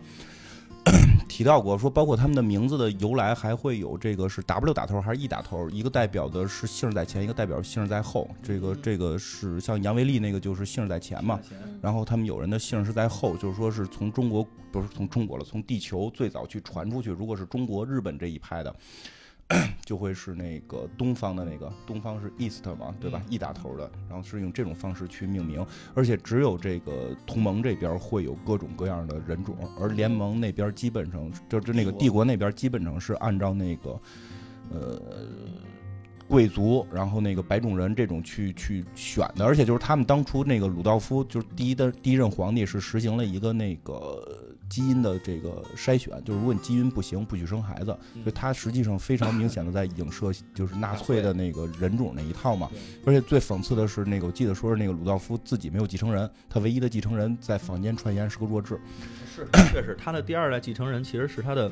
[1.27, 8.29] 提到过，说包括他们的名字的由来，还会有这个是 W 打头还是 E 打头，一个代表的是姓在前，一个代表姓在后。
[8.41, 11.39] 这个这个是像杨维利那个就是姓在前嘛，
[11.81, 17.09] 然后他们有人的姓是在后，就是说是从中国不是从中国了，从地球最早去传出去。
[17.09, 18.73] 如果是中国、日本这一派的，
[19.85, 33.99] 就会是那个东方的那个，东方是 East 嘛，对吧？E 打头的，然后是用这种方式去命名，而且只有这个同盟这边会有各种各样的人种，而联盟那边基本上就是那个帝国那边基本上是按照那个，
[34.71, 35.01] 呃。
[36.27, 44.27] 贵族，然后那个白种人这种去去选的，而且就是他们当初那个鲁道夫，就是第一的第一任皇帝是实行了一个那个
[44.67, 52.69] 基因的这个筛选，就是如果你基因不行，不许生孩子，所以他实际上非常明显的在影射就是纳粹的那个人种那一套嘛。
[53.05, 58.79] 而且最讽刺的是，那个我记得说是那个鲁道夫自己没有继承人，他唯一的继承人在坊间传言是个弱智。
[59.35, 61.71] 是，确实，他的第二代继承人其实是他的，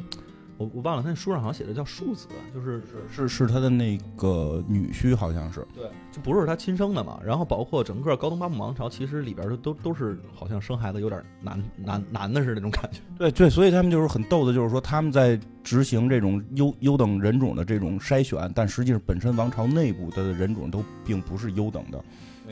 [0.58, 5.66] 我我忘了，他那书上好像写的叫庶子，就是是是他的那个女婿，好像是。
[5.74, 7.20] 对，就不是他亲生的嘛。
[7.26, 13.00] 然后包括整个高登巴姆王朝，其实里边都都都是好像生孩子有点难难难的是那种感觉。
[13.18, 22.04] 对对，所以他们就是很逗的，就是说他们在执行这种优优等人种的这种筛选，但实际上本身王朝内部的人种都并不是优等的，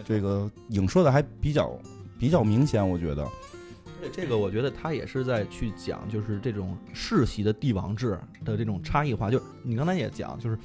[0.03, 1.71] 这个影射的还比较
[2.17, 3.27] 比较明显，我觉得。
[4.09, 9.29] 这个，我觉得他也是在去讲，就是这种世袭的帝王制的这种差异化。
[9.29, 10.57] 就是你刚才也讲，就是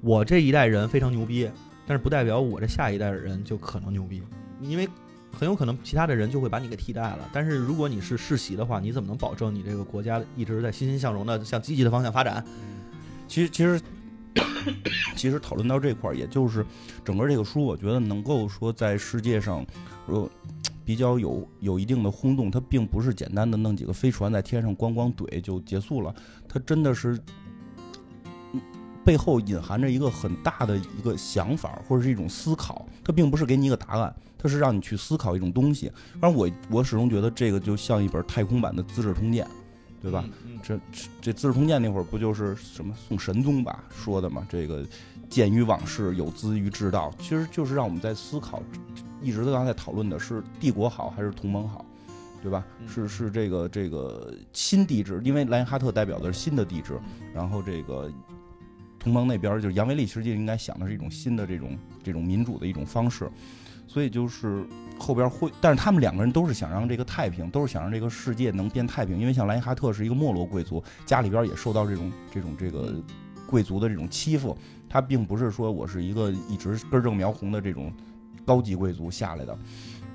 [0.00, 1.50] 我这一代人非常牛逼，
[1.86, 4.22] 但是不代表我这下一代人就可能牛逼，
[4.60, 4.88] 因为
[5.32, 7.28] 很有可能其他的人就会把你给替代了。
[7.32, 12.44] 但是如果你是世袭的话，你怎么能保证你这个国家一直在欣欣向荣的向积极的方向发展？
[13.28, 13.80] 其实其实
[15.16, 16.64] 其实讨论到这块儿，也就是
[17.04, 19.64] 整个这个书，我觉得能够说在世界上，
[20.06, 20.28] 呃。
[20.90, 26.12] 比较有有一定的轰动，它并不是简单的弄几个飞船在天上咣咣怼就结束了，
[26.48, 27.16] 它真的是
[29.04, 35.92] 背后隐含着一个很大的一个想法或者是一种思考，它并不是给你一个答案，它是让你去思考一种东西。
[36.20, 39.46] 反正我我始终觉得这个就像一本太空版的《资治通鉴》，
[40.02, 40.24] 对吧？
[40.60, 40.76] 这
[41.20, 44.44] 这《资治通鉴》那会儿不就是什么宋神宗吧说的嘛？
[44.50, 44.84] 这个
[45.28, 48.60] 鉴于往事，有资于治道，其实就是让我们在思考。
[49.22, 51.84] 一直都刚才讨论的是帝国好还是同盟好，
[52.42, 52.64] 对吧？
[52.86, 56.98] 是是这个这个新帝制，因为莱因哈特代表的是新的帝制，
[57.34, 58.10] 然后这个
[58.98, 63.30] 同盟那边就是杨维利，实际应该想的是一种新的这种这种民主的一种方式，
[63.86, 64.64] 所以就是
[64.98, 72.94] 后边会，但是他们两个人都是想让这个太平，都是想让这个世界能变太平，因为像莱因哈特是一个没落贵族，家里边也受到这种这种这个
[73.46, 74.56] 贵族的这种欺负，
[74.88, 77.92] 他并不是说我是一个一直根正苗红的这种。
[78.50, 79.56] 高级贵族下来的，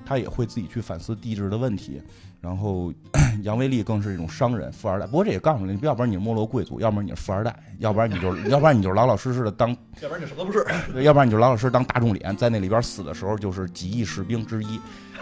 [0.04, 2.02] 他也会自己去反思帝制的问题。
[2.38, 2.92] 然后
[3.42, 5.06] 杨威利更是一种商人、富二代。
[5.06, 9.70] 不过这也告诉你，要不然你是没落贵族，要不然你是富二代， 要不然你就要不然你就老老实实的当，
[10.02, 10.62] 要不然你什么都不是，
[11.02, 14.78] 要不然你就老老实实当大众脸，在那里边死的时候就是几亿士兵之一，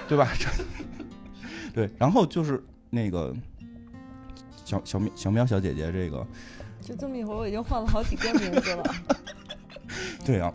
[0.09, 0.29] 对吧？
[1.73, 2.61] 对，然后就是
[2.91, 3.33] 那个
[4.65, 6.27] 小小喵小喵小姐姐，这个
[6.83, 8.85] 就这么一会儿，我已经换了好几个名字了。
[10.27, 10.53] 对啊，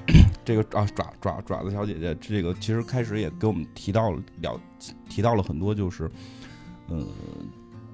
[0.50, 4.60] 这个啊爪爪爪子小姐姐，这个其实开始也给我们提到了了
[5.08, 6.10] 提到了很多，就是，
[6.88, 7.06] 呃，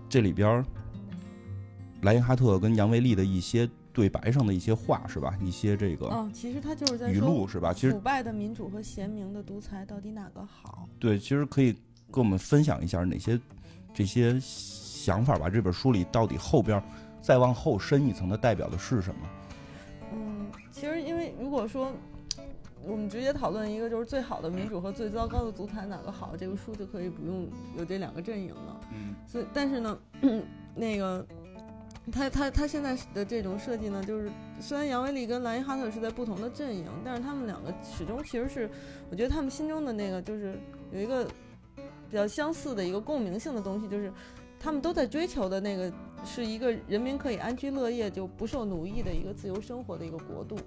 [0.07, 0.63] 这里边
[2.03, 5.37] 莱因哈特跟杨维利的一些对白上的一些话是吧？
[5.41, 7.73] 一些这个嗯，其实他就是在语录是吧？
[7.73, 10.87] 其实腐败的民主和贤明的独裁到底哪个好？
[10.97, 11.73] 对，其实可以
[12.09, 13.37] 跟我们分享一下哪些
[13.93, 15.49] 这些想法吧。
[15.49, 16.81] 这本书里到底后边
[17.21, 19.21] 再往后深一层的代表的是什么？
[20.13, 21.91] 嗯其实，因为如果说
[22.85, 28.79] 我们直接讨论一个就是最好的民主和最糟糕的足坛哪个好，这个书就可以不用有这两个阵营了。
[28.93, 29.97] 嗯，所以但是呢，
[30.75, 31.25] 那个
[32.11, 38.69] 他他他现在的这种设计呢，就是虽然杨威利跟莱因哈特是在不同的阵营，但是他们两个始终其实是，
[39.09, 40.57] 我觉得他们心中的那个就是
[40.91, 41.25] 有一个
[41.75, 44.11] 比较相似的一个共鸣性的东西，就是。
[44.57, 50.57] 他们都在追求的那个是一个人民可以安居乐业，就不受奴役的一个自由生活的一个国度。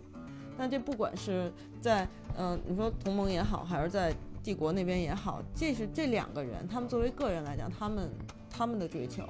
[0.59, 1.51] 那这不管是
[1.81, 2.05] 在
[2.37, 8.11] 嗯、呃你说同盟也好，还是在帝国那边也好，这是这两个人，他们作为个人来讲，他们
[8.51, 9.23] 他们的追求，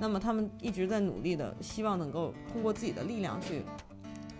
[0.00, 3.62] 那么他们一直在努力的，希望能够通过自己的力量去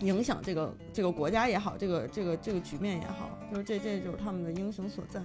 [0.00, 5.20] 影响这个这个国家也好，这个这个这个局面也好，就是这这就是他们的英雄所在。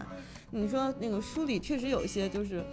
[0.49, 2.63] 你说那个书里确实有一些就是，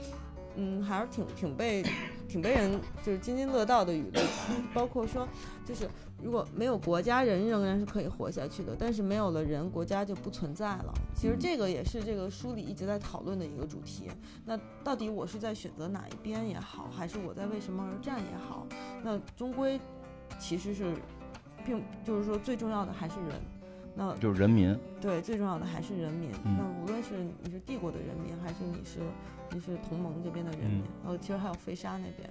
[0.57, 1.85] 嗯，还是挺挺被
[2.29, 4.21] 挺被人就是津津乐道的语录，
[4.73, 5.27] 包括说
[5.67, 5.89] 就是
[6.23, 10.93] 如果没有国家，人仍然是可以活下去的，但是没有了人，国家就不存在了。
[11.15, 14.11] 其实这个也是这个书里一直在讨论的一个主题。
[14.45, 18.67] 那到底我是在选择哪一边也好，还是我在为什么而战也好，
[19.03, 19.81] 那终归
[20.39, 20.93] 其实是，
[21.65, 23.41] 并就是说最重要的还是人。
[23.95, 26.31] 那就是人民，对，最重要的还是人民。
[26.45, 29.01] 嗯那无论是你是帝国的人民，还是你是
[29.53, 32.31] 你是同盟这边的人民，嗯呃，其实还有飞沙那边，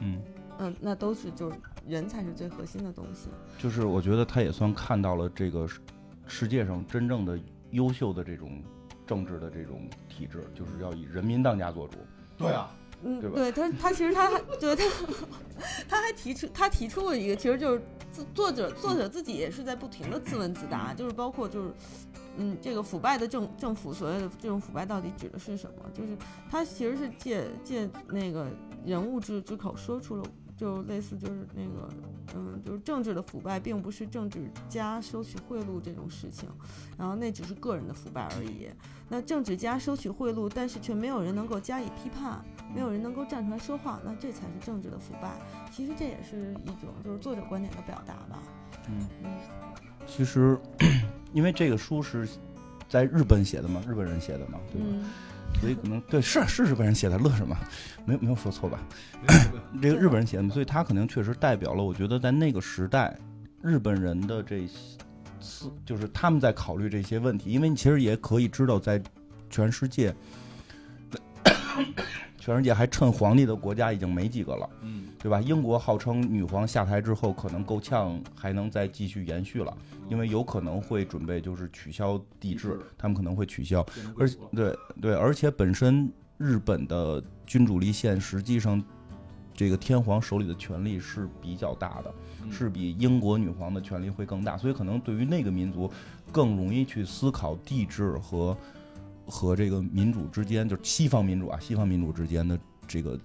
[0.00, 0.20] 嗯，
[0.58, 3.28] 嗯，那都是就是人才是最核心的东西。
[3.58, 5.80] 就是我觉得他也算看到了这个世
[6.26, 7.38] 世界上真正的
[7.70, 8.62] 优秀的这种
[9.06, 11.98] 政治的这种体制，就是要以人民当家做主。
[12.38, 14.84] 对啊，嗯，对吧他，他其实他还对他，
[15.88, 21.74] 他还提出他提出了一个，其实就是自作者作者自己也是在不停的自问自答，就是包括就是，
[22.38, 25.90] 嗯，这个腐败的政政府所谓的这种腐败到底指的是什么？
[25.94, 26.16] 就是
[26.50, 28.46] 他其实是借借那个
[28.84, 30.24] 人物之之口说出了。
[30.56, 31.88] 就类似就是那个，
[32.34, 36.48] 嗯，就是政治的腐败，并不是政治家收取贿赂这种事情，
[36.96, 38.68] 然后那只是个人的腐败而已。
[39.08, 42.44] 那政治家收取贿赂，但是却没有人能够加以批判，
[42.74, 45.30] 没有人能够站出来说话，那这才是政治的腐败。
[45.70, 48.42] 其实这也是一种就是作者观点的表达吧。
[48.88, 49.30] 嗯，嗯
[50.06, 50.58] 其实
[51.32, 52.26] 因为这个书是
[52.88, 54.86] 在日本写的嘛，日本人写的嘛，对吧？
[54.88, 55.04] 嗯
[55.60, 57.56] 所以可能对是是日本人写的，乐什么？
[58.04, 58.78] 没有没有说错吧？
[59.80, 63.18] 这个日本人写的，所以他可能确实代表了，我觉得在那个时代，
[63.62, 64.68] 日本人的这
[65.40, 69.02] 思，就是他们在考虑这些问题，因为你其实也可以知道，在
[69.50, 70.14] 全世界，
[72.46, 75.40] 全世界还趁皇帝的国家已经没几个了，嗯，对吧？
[75.40, 79.76] 英国号称女皇下台之后，可能够呛还能再继续延续了，
[80.08, 83.84] 因为有可能会准备就是取消帝制，他们可能会取消。
[84.16, 88.80] 而对对，而且本身日本的君主立宪，实际上
[89.52, 95.90] 这个天皇手里的权力是比较大的，嗯是比英国女皇的权力会更大，所以可能对于那个民族
[96.30, 98.56] 更容易去思考帝制和
[99.26, 103.18] 和这个民主之间，就是西方民主啊，西方民主之间的这个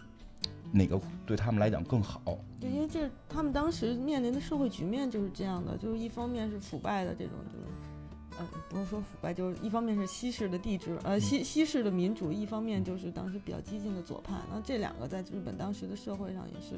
[0.72, 2.22] 哪个对他们来讲更好。
[2.60, 14.36] 对，因为这他们当时面临的社会局面就是这样的，就是一方面是腐败的这种，就是，呃，不是说腐败，就是一方面是西式的帝制，呃，西西式的民主，一方面就是当时比较激进的左派。
[14.52, 16.76] 那这两个在日本当时的社会上也是，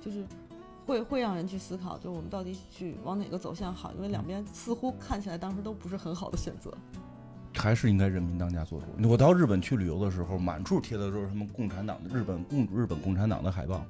[0.00, 0.24] 就是
[0.86, 6.72] 会会让人去思考，就是我们到底去往哪个走向好，因为两边似乎看起来当时都不是很好的选择。
[7.64, 9.08] 还是应该人民当家作主。
[9.08, 13.86] 我到日本去旅游的时候，满处贴的都是什么共产党的日本共日本共产党的海报。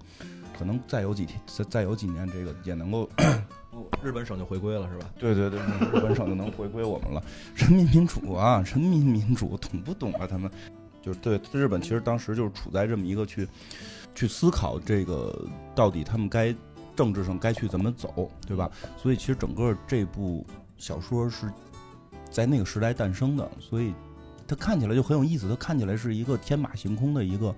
[0.57, 3.11] 可能再有几天，再再有几年，这个也能够，
[4.01, 5.11] 日本省就回归了是吧？
[5.19, 7.21] 对对对，日本省就能回归我们了。
[7.57, 10.29] 人民民主啊，人民民主，懂不懂啊？
[10.31, 10.49] 他们
[11.03, 13.49] 就是对日本，其实当时就是处在这么一个去
[14.15, 15.37] 去思考这个
[15.75, 16.55] 到底他们该
[16.95, 18.71] 政治上该去怎么走，对吧？
[18.97, 20.47] 所以其实整个这部
[20.79, 21.49] 小说是
[22.35, 23.95] 在那个时代诞生的，所以
[24.45, 25.49] 它看起来就很有意思。
[25.49, 27.55] 它看起来是一个天马行空的一个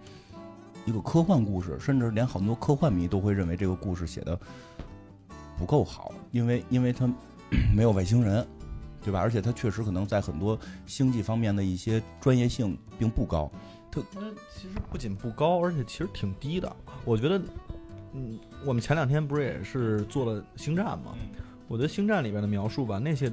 [0.85, 4.39] 一个科幻故事，甚至连很多科幻迷都会认为这个故事写的
[5.57, 7.11] 不够好，因为因为它
[7.75, 8.47] 没有外星人，
[9.03, 9.19] 对吧？
[9.19, 13.51] 而且它确实可能在很多星际方面的一些专业性并不高。
[13.91, 14.03] 它
[14.55, 16.71] 其实不仅不高，而且其实挺低的。
[17.03, 17.41] 我觉得，
[18.13, 21.15] 嗯，我们前两天不是也是做了星战吗？
[21.67, 23.33] 我觉得星战里边的描述吧，那些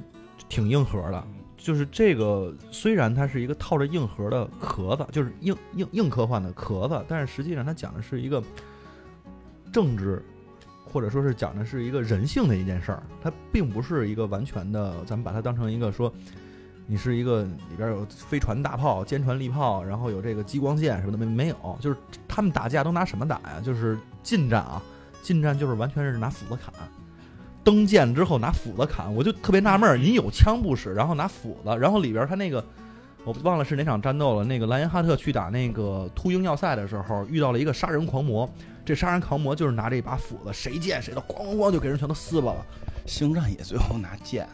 [0.49, 1.23] 挺硬核的。
[1.55, 8.43] 就是这个，虽然它是一个套着硬核的壳子，就是硬硬硬科幻的壳子，但是实际上它讲的是一个
[9.71, 10.21] 政治，
[10.85, 13.01] 或者说是讲的是一个人性的一件事儿。
[13.21, 16.13] 它并不是一个完全的，咱们把它当成一个说，
[16.85, 21.77] 你是一个里边有飞船、大炮、坚船利炮，然后有这个激光剑什么的，没没有？
[21.79, 21.95] 就是
[22.27, 23.61] 他们打架都拿什么打呀？
[23.63, 24.83] 就是近战啊，
[25.21, 26.73] 近战就是完全是拿斧子砍。
[27.63, 32.63] 登舰之后拿斧子砍，我就特别纳闷儿，你有枪不使，然后拿斧子，然后里边他那个
[33.23, 38.49] 我忘了是哪场战斗了，那个莱因哈特去打那个秃鹰要塞的时候，遇到了一个杀人狂魔，
[38.83, 42.65] 这杀人狂魔就是拿着一把斧子，谁见谁的咣咣咣就给人全都撕巴了。
[43.05, 44.47] 星战也最后拿剑，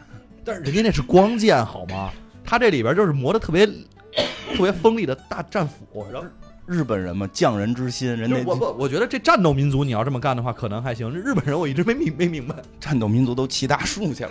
[0.44, 2.10] 但是人家那是光剑好吗？
[2.44, 6.28] 他这里边就是磨的特别特别锋利的大战斧，然后
[6.70, 11.10] 日本人嘛，匠人之心，人家就是我不，我觉得这战斗民族你要这么干的话，可能还行。
[11.10, 14.30] 日本人我一直没明 没明白，战斗民族都骑大树去了。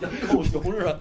[0.00, 0.98] 养狗熊是吧？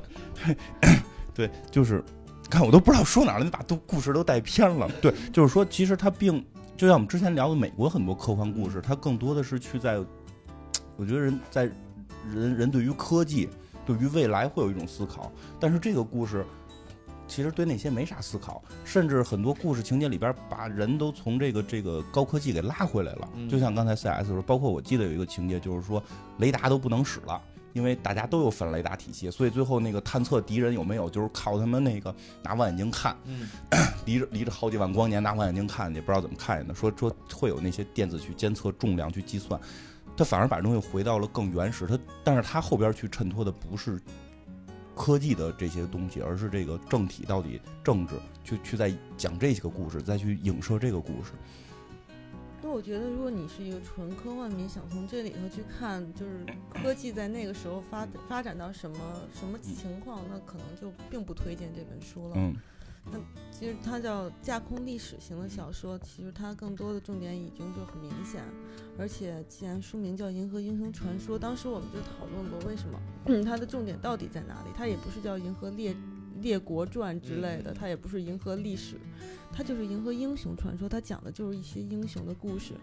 [1.36, 2.04] 对，就是，
[2.50, 4.90] 看我都不知道说哪儿了，你把都故事都带偏了。
[5.00, 6.44] 对，就是说，其实他并
[6.76, 10.00] 就像我们之前聊的美国很多科幻故事，它更多的是去在，
[10.98, 11.66] 我觉得人在
[12.28, 13.48] 人人对于科技、
[13.86, 16.44] 对于未来会有一种思考，但是这个故事。
[17.34, 23.28] 其实对那些没啥思考，甚至很多故事情节里边把人都从这个这个高科技给拉回来了。
[23.34, 26.02] 嗯就像刚才 CS 说，包括我记得有一个情节，就是说
[26.38, 27.42] 雷达都不能使了，
[27.74, 32.14] 因为大家都有反雷达体系，所以最后那个探测敌人有没有，就是靠他们那个
[32.44, 33.48] 拿望远镜看，嗯，
[34.06, 36.76] 离着离着好几万光年拿望远镜看，也不知道怎么看见的。
[36.76, 39.60] 说说会有那些电子去监测重量去计算，
[40.16, 41.88] 他反而把东西回到了更原始。
[41.88, 44.00] 他但是他后边去衬托的不是
[44.96, 51.32] 科技的这些东西，而是这个政体到底政治去去在讲这些个故事，再去影射这个故事。
[52.62, 58.98] 那我觉得，如果你是一个纯科幻迷，想从这里头去看，就是科技在那个时候发发展到什么
[59.34, 62.36] 什么情况，那可能就并不推荐这本书了。
[62.38, 62.56] 嗯
[63.52, 68.44] 其实它叫架空历史型的小说，其实它更多的重点已经就很明显，
[68.98, 74.70] 而且既然书名叫《银河英雄传说》，当时我们就讨论过为什么、嗯它的重点到底在哪里？
[74.76, 75.96] 它也不是叫《银河列
[76.42, 78.98] 列国传》之类的，它也不是银河历史，
[79.52, 82.74] 它就是银河英雄传说，它讲的就是一些英雄的故事。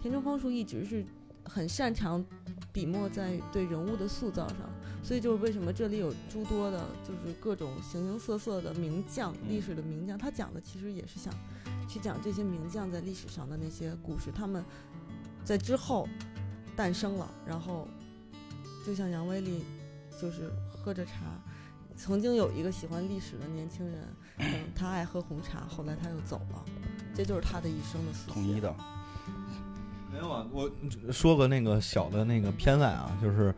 [0.00, 1.04] 田中芳树一直是
[1.52, 2.24] 很擅长
[2.72, 4.58] 笔墨在对人物的塑造上，
[5.02, 10.16] 所以就是为什么这里有诸多的，就是各种形形色色的名将，历史的名将。
[10.16, 11.34] 他讲的其实也是想
[11.88, 14.64] 去讲这些名将在历史上的那些故事，他们
[15.44, 16.08] 在之后
[16.76, 17.88] 诞生了，然后
[18.86, 19.64] 就像杨威利，
[20.20, 21.12] 就是喝着茶。
[21.96, 26.64] 曾经有一个喜欢历史的年轻人，嗯，他爱喝红茶，后来他又走了，
[27.14, 28.32] 这就是他的一生的。
[28.32, 28.74] 统一的，
[30.12, 30.70] 没有啊，我
[31.12, 33.54] 说个那个小的那个偏爱啊，就是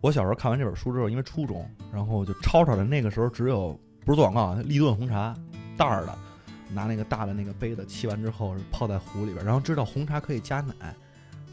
[0.00, 5.36] 我小时候看完这本书之后，因为初中，然后就抄抄的，那个时候只有不是做广告啊，立顿红茶
[5.76, 6.18] 袋儿的，
[6.72, 10.74] 拿那个大的那个杯子沏完之后泡在壶里边，然后知道红茶可以加奶。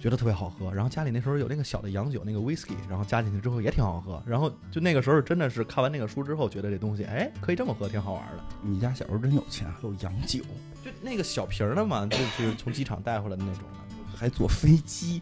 [0.02, 4.24] 觉得特别好喝，然后家里那时候有那个小的洋酒，那个 whisky，然后加进去之后也挺好喝。
[4.26, 8.44] 然后就那个时候真的是看完那个书之后，觉得这东西哎可以这么喝，挺好玩的。
[8.62, 10.42] 你家小时候真有钱，还有洋酒，
[10.86, 13.89] 就那个小瓶的嘛，就是从机场带回来的那种的。
[14.20, 15.22] 还坐飞机。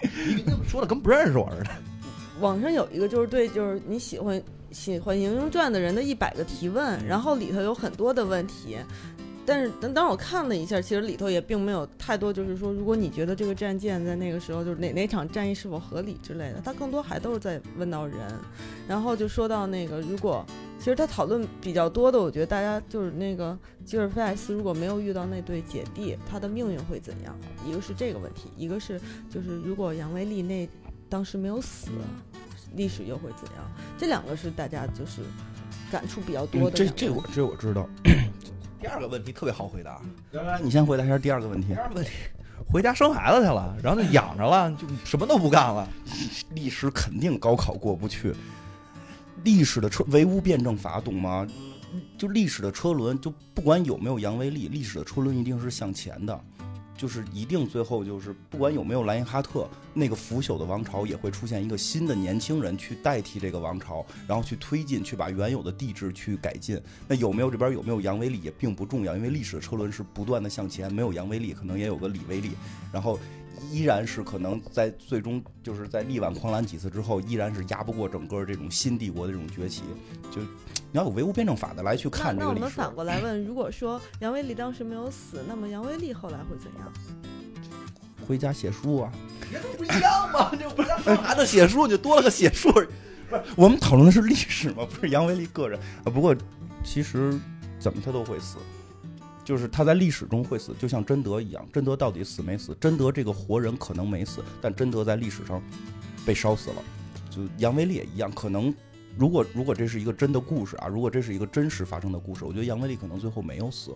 [0.00, 1.70] 你跟说的跟不认识我似的。
[2.40, 4.42] 网上有一个就是对，就是你喜欢
[4.72, 8.76] 喜欢《英雄传》的人的一百个提问，然后里头有很多的问题。
[9.46, 18.16] 但是当当我看了一下，其实里头也并没有太多，就是说，如果你觉得这个战舰在那个时候就是哪哪场战役是否合理之类的，他更多还都是在问到人，
[18.88, 20.44] 然后就说到那个，如果
[20.78, 27.36] 其实他讨论比较多的，我觉得大家就是那个吉尔菲艾斯如果没有遇到那对姐弟，他的命运会怎样？
[27.66, 30.68] 一个是这个问题，一个是就是如果杨威利那
[31.08, 31.90] 当时没有死，
[32.76, 33.70] 历史又会怎样？
[33.98, 35.20] 这两个是大家就是
[35.90, 36.96] 感触比较多嗯这的两个。
[36.96, 37.86] 这我这我知道。
[38.84, 39.98] 第二个问题特别好回答。
[40.32, 41.74] 来来，你先回答一下第二个问题第。
[41.74, 42.10] 二个问题，
[42.70, 45.88] 回家生孩子去了，然后就养着了，就什么都不干了。
[46.50, 48.34] 历史肯定高考过不去。
[49.42, 51.48] 历史的车唯物辩证法懂吗？
[52.18, 56.38] 就历史的车轮，就不管有没有杨威力，历史的车轮一定是向前的，
[56.96, 66.80] 就是一定最后就是不管有没有莱因哈特，那个腐朽的王朝也会出现一个新的年轻人去代替这个王朝，然后去推进，去把原有的帝制去改进。
[67.08, 72.50] 那有没有这边有没有杨威力也并不重要，因为历史的车轮是不断的向前，没有杨威力可能也有个李威力，
[72.92, 73.18] 然后
[73.70, 79.82] 依然是可能在最终就是在力挽狂澜几次之后，依然是压不过整个这种新帝国的这种崛起。
[80.30, 82.60] 就你要有唯物辩证法的来去看这个历史。
[82.60, 86.92] 那我们反过来问，如果说杨威利当时没有死，那么杨威利后来会怎样？
[88.26, 89.12] 回家写书啊！
[89.50, 90.50] 别都不一样吗？
[90.56, 92.72] 就不让生孩子写书，就多了个写书。
[92.72, 92.88] 不是
[93.56, 96.08] 我们讨论的是历史嘛，不是杨威利个人啊。
[96.10, 96.34] 不过
[96.82, 97.38] 其实
[97.78, 98.56] 怎么他都会死，
[99.44, 101.64] 就是他在历史中会死，就像贞德一样。
[101.72, 102.74] 贞德到底死没死？
[102.80, 105.62] 贞德这个活人可能没死，但贞德在历史上
[106.24, 106.76] 被烧死了。
[107.30, 108.74] 就杨威利也一样，可能
[109.18, 113.94] 如果如果这是一个真的故事啊，如果这是一个真实发生的故事，我觉得杨威利可能最后没有死。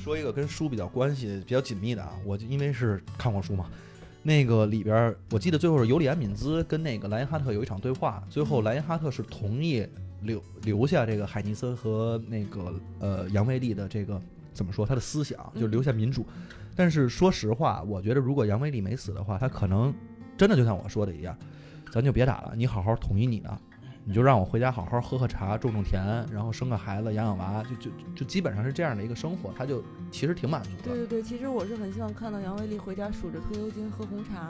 [0.00, 3.66] 说一个跟书比较关系比较紧密的啊，我就因为是看过书嘛，
[4.22, 9.86] 那个里边我记得最后是尤里安敏兹跟那个莱因哈特有一场对话，最后莱因哈特是同意
[10.22, 14.20] 留留下这个海尼森和那个呃杨威利的这个
[14.52, 16.26] 怎么说他的思想，就留下民主。
[16.74, 19.92] 但是说实话，我觉得如果杨威利没死的话，他可能
[20.36, 21.36] 真的就像我说的一样，
[21.92, 23.58] 咱就别打了，你好好统一你的，
[24.04, 26.02] 你就让我回家好好喝喝茶、种种田，
[26.32, 30.82] 然后生个孩子、养养娃，就就就基本上是这样的一个生活，他就其实挺满足的。
[30.84, 34.48] 对对对，其实我是很希望看到杨威利回家数着退休金喝红茶。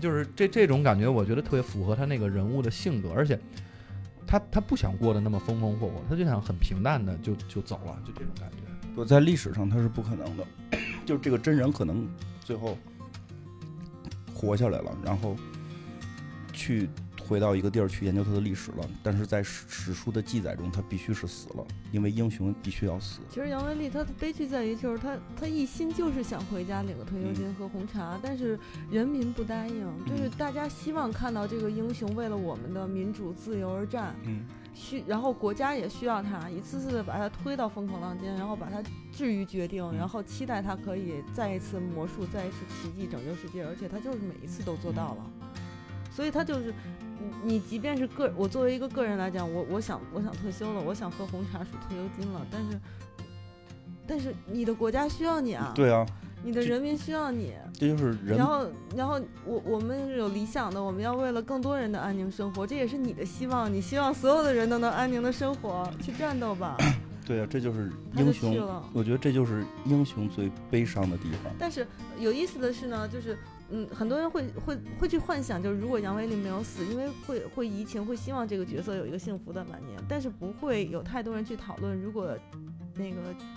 [0.00, 3.38] 就是这这种感觉，我觉得特别符合他那个人物的性格，而且
[4.26, 8.58] 他他不想过得那么风风火火，他就想很平淡的就就走了，就这种感觉。
[8.94, 10.46] 不在历史上他是不可能的，
[11.06, 12.08] 就是这个真人可能
[12.40, 12.76] 最后
[14.34, 15.34] 活下来了，然后
[16.52, 16.88] 去
[17.26, 23.20] 回到一个地儿去研究他的历史了，但是在史史书的记载中，他必须是死了，因为英雄必须要死。
[23.30, 28.58] 其实杨威利他的悲剧在于，就是他他一心就是想回家领个退休金喝红茶，但是
[28.90, 34.44] 人民不答应，就是大家希望看到这个英雄为了我们的民主自由而战，嗯，
[34.74, 45.30] 需然后国家也需要他一次次的把他推到风口浪尖，然后把他置于决定，然后期待他可以再一次魔术，再一次奇迹拯救世界，而且他就是每一次都做到了，
[46.10, 46.74] 所以他就是。
[47.44, 52.80] 你即便是个我作为一个个人来讲，我我想我想退休了，我想喝红茶数退休金了，但是
[54.06, 56.06] 但是你的国家需要你啊，对啊，
[56.44, 58.36] 你的人民需要你，这就是人。
[58.36, 58.66] 然后
[58.96, 66.76] 然后我我们是有理想的，我们要为了更多人的安宁生活，这也是你的希望，你希望所有的人都能安宁的生活，去战斗吧。
[67.24, 68.82] 对啊，这就是英雄。
[68.92, 71.52] 我觉得这就是英雄最悲伤的地方。
[71.58, 71.86] 但是
[72.18, 73.38] 有意思的是呢，就是。
[73.74, 79.98] 嗯，很多人会会会去幻想，就是如果杨威利没有死，因为会会移情，会希望这个角色有一个幸福的晚年。
[80.06, 82.36] 但是不会有太多人去讨论，如果
[82.94, 83.16] 那个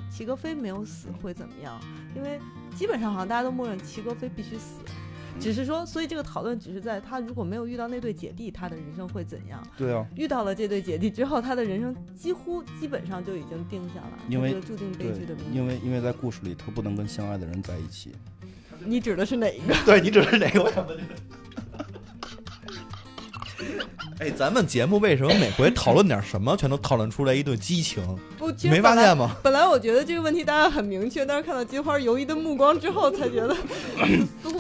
[0.10, 1.78] 齐格飞没有死会怎么样？
[2.16, 2.40] 因为
[2.74, 4.80] 基本上好像大家都默认齐格飞必须死，
[5.38, 9.62] 只是说，所以这个讨论只是在他如果没有遇到那对姐弟，他的人生会怎样？
[9.78, 15.56] 对啊，遇到了这对姐弟之后，他的人生几乎基本上就已经定下了，因为注定悲剧的命运。
[15.56, 18.14] 因为因为在故事里，他不能跟相爱的人在一起。
[18.86, 19.76] 你指的是哪一个？
[19.86, 20.64] 对你指的是哪个？
[20.64, 21.02] 我想问你。
[24.20, 28.02] 哎，咱们节目为什么每回讨论点什么，全都讨论出来一顿激情？
[28.38, 29.36] 不，没发现吗？
[29.44, 33.54] 本来我觉得这个问题大家很明确，但是看到金花犹豫的目光之后，才觉得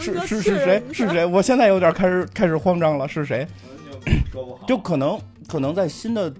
[0.01, 0.83] 是是是谁？
[0.91, 1.25] 是谁？
[1.25, 3.47] 我现在有点开始开始慌张了，是谁？
[4.67, 5.17] 就可能
[5.47, 6.33] 可能在新的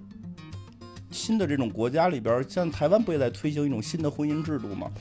[1.10, 4.92] 新的这种国家里边，像台湾不也在推行一种新的婚姻制度吗？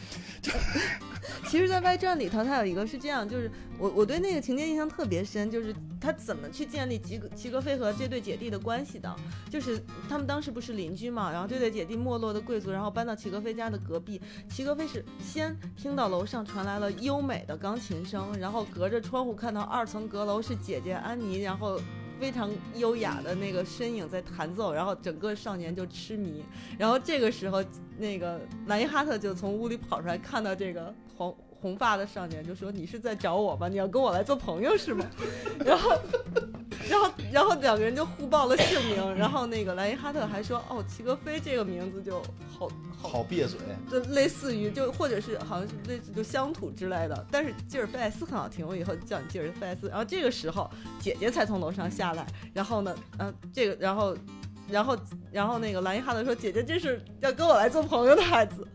[1.55, 3.48] 其实，在外传里头，他有一个是这样，就是
[3.78, 9.14] 我我对那个情节印象特别深，就是他怎么去建立齐格齐格菲和这对姐弟的关系的，
[9.48, 21.80] 就是他们当时不是邻居嘛，然后这对姐弟没落的贵族，然后搬到齐格菲家的隔壁，齐格菲是先听到楼上传来了优美的钢琴声，然后隔着窗户看到二层阁楼是姐姐安妮，然后。
[22.20, 26.44] 非常优雅的那个身影在弹奏，然后整个少年就痴迷。
[26.78, 27.62] 然后这个时候，
[27.98, 33.68] 那个莱因哈特就从屋里跑出来，看到这个黄红发的少年，就说：“你是在找我吗？
[33.68, 35.04] 你要跟我来做朋友是吗？”
[35.64, 35.92] 然后。
[36.86, 39.14] 然后，然后两个人就互报了姓名。
[39.14, 43.58] 然后那个莱因哈特还说：“哦，齐格飞这个名字就好好好别嘴，
[43.90, 47.26] 就类似于就或者是好像是类似就乡土之类的。
[47.30, 49.88] 但是吉尔菲艾斯很好听，我以后叫你吉尔菲艾斯。
[49.88, 52.26] 然后这个时候姐姐才从楼上下来。
[52.52, 54.14] 然后呢，嗯，这个然后，
[54.68, 54.98] 然后
[55.32, 58.66] 然后那个莱因哈特说：姐姐这是要跟我来做朋友的孩子。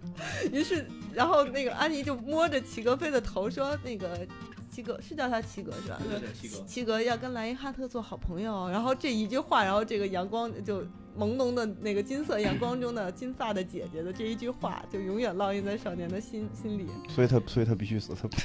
[0.51, 4.25] 于是，然后那个安妮就摸着齐格飞的头说：那个。”
[4.71, 5.99] 齐格是叫他齐格是吧？
[6.39, 8.69] 七哥，七哥要跟莱因哈特做好朋友。
[8.69, 10.81] 然后这一句话，然后这个阳光就
[11.17, 16.85] 朦胧的那个金色阳光中的金发的姐姐的这一句话，就永远烙印在少年的心心里。
[17.09, 18.37] 所以他，所以他必须死，他不，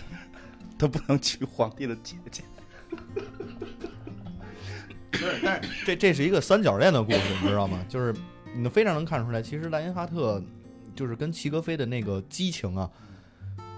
[0.79, 2.43] 他不能娶皇帝的姐姐。
[5.45, 7.85] 但是这这是一个三角恋的故事，你知道吗？
[7.87, 8.15] 就是
[8.57, 10.43] 你非常能看出来，其实莱因哈特
[10.95, 12.91] 就是跟齐格飞的那个激情啊。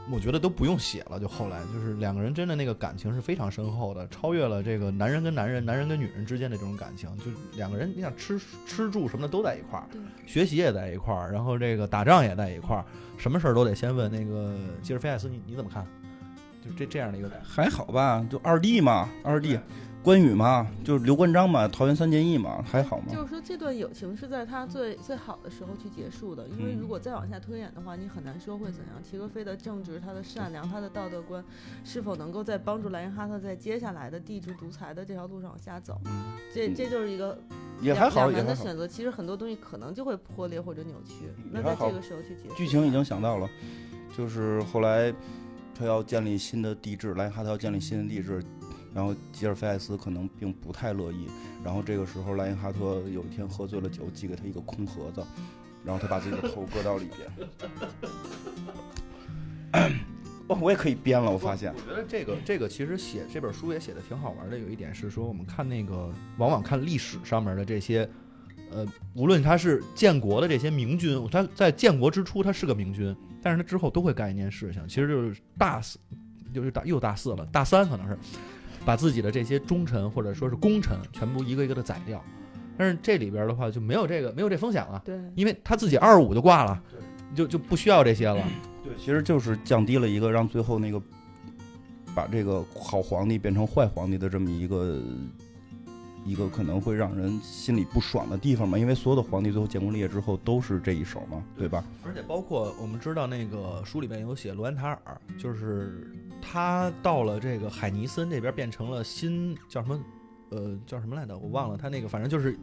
[0.08, 7.10] 我觉得都不用写了，就后来就是两个人真的那个感情是非常深厚的，超越了这个男人跟男人、男人跟女人之间的这种感情。
[7.18, 7.24] 就
[7.56, 9.86] 两个人，你想吃吃住什么的都在一块儿，
[10.24, 12.84] 学习也在一块儿，然后这个打仗也在一块儿，
[13.18, 15.84] 什么事儿都得先问那个吉尔菲艾斯，你你怎么看？
[16.64, 19.58] 就这这样的一个还好吧，就二弟嘛，二弟。
[20.07, 23.07] 关羽嘛，就是刘关张嘛，桃园三结义嘛，还好吗？
[23.11, 29.02] 就是说这段友情是在他最最好的时候去结束的，因为如果再往下推演的话，你很难说会怎样。
[29.02, 31.44] 齐格飞的正直、他的善良、他的道德观，
[31.82, 36.00] 是否能够在帮助莱因哈特在接下来的帝制独裁的这条路上往下走？
[36.54, 37.36] 这这就是一个
[37.80, 38.86] 两两人的选择。
[38.86, 41.14] 其实很多东西可能就会破裂或者扭曲。
[41.50, 42.54] 那在这个时候去结束。
[42.54, 43.50] 剧情已经想到了，
[44.16, 45.12] 就是后来
[45.76, 48.40] 他要建立新的帝制，莱因哈特要建立新的帝制。
[48.97, 51.28] 然后吉尔菲艾斯可能并不太乐意，
[51.62, 55.22] 然后这个时候莱因哈特有一天喝醉了酒，寄给他一个空盒子，
[55.84, 57.28] 然后他把自己的头搁到里边。
[60.49, 64.59] 哦，我也可以编了，我发现我觉得这个这个其实写这本书也写的挺好玩的。
[64.59, 68.09] 有一点是说，我们看那个往往看历史上面的这些，
[68.70, 75.99] 呃，无论他是建国的这些明君，他在建国之初他是个明君，但是他之后都会干一件事情，其实就是大四，
[76.55, 78.16] 就是大又大四了，大三可能是
[78.87, 82.24] 把自己的这些忠臣或者说是功臣全部一个一个的宰掉。
[82.78, 86.82] 但是这里边的话就没有这个没有这风险了，对，因为他自己二十五就挂了，
[87.34, 88.43] 就就不需要这些了。
[88.84, 91.01] 对，其实就是降低了一个让最后那个
[92.14, 95.01] 把这个好皇帝变成坏皇帝的这么一个
[96.26, 98.76] 一个可能会让人心里不爽的地方嘛。
[98.78, 101.82] 因为所有的皇帝最后建功立业之后都是这一手嘛，对吧？
[102.05, 110.01] 而且包括我们知道那个书里面有写罗安塔尔，就是他到了这个海尼森这边变成了新叫什么
[110.51, 111.37] 呃叫什么来着？
[111.37, 112.59] 我忘了他那个反正就是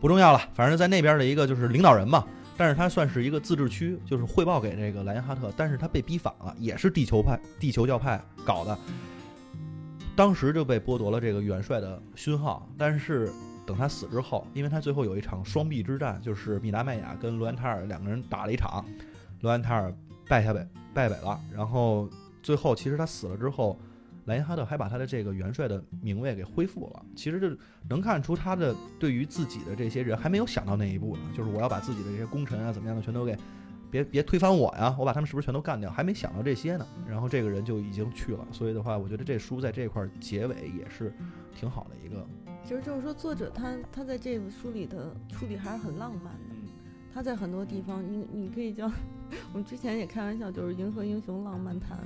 [0.00, 2.26] 不重要了，反正在那边的一个就是领导人嘛。
[2.54, 8.78] 但是他算是一个自治区，就是汇报给这个莱因哈特，但是他被逼反了，也是地球派、地球教派搞的，
[10.14, 12.68] 当时就被剥夺了这个元帅的勋号。
[12.76, 13.32] 但是
[13.66, 18.84] 等他死之后，因为他最后有一场双臂之战，就是米达麦雅跟罗安塔尔两个人打了一场，
[19.40, 19.92] 罗安塔尔
[20.28, 22.08] 败下北败北了，然后
[22.42, 23.78] 最后其实他死了之后。
[24.26, 27.50] 莱因哈特还把他的这个元帅的名位给恢复了，其实就
[27.88, 33.36] 能看出他的对于自己的这些人还没有想到那一步呢，就是我要把自己的这些功臣啊怎么样的全都给，
[33.90, 35.90] 别别推翻我呀，我把他们是不是全都干掉？
[35.90, 41.12] 还没想到这些呢，然后这个人就已经去了，所以的话，我觉得这书在这块结尾也是
[41.52, 42.24] 挺好的一个。
[42.64, 46.54] 其实就是说，作者他他在这个书里的处理还是很浪漫的，
[47.14, 48.86] 他在很多地方，你你可以叫
[49.52, 51.98] 我们之前也开玩笑，就是银河英雄浪漫谈。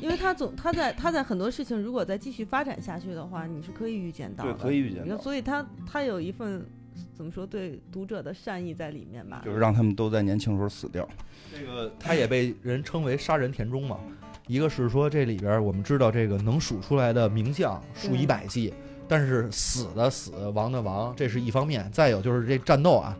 [0.00, 5.18] 因为他总他在他在很多事情如果再继续发展下去的话，你是可以预见到的，对，可以预见到。
[5.18, 6.64] 所以他他有一份
[7.12, 9.42] 怎么说对读者的善意在里面吧？
[9.44, 11.08] 就是让他们都在年轻时候死掉。
[11.52, 13.98] 这个他也被人称为杀人田中嘛。
[14.46, 18.72] 一个是说这里边我们知道这个能数出来的名将数以百计，
[19.08, 21.90] 但是死的死，亡的亡，这是一方面。
[21.90, 23.16] 再有就是这战斗啊。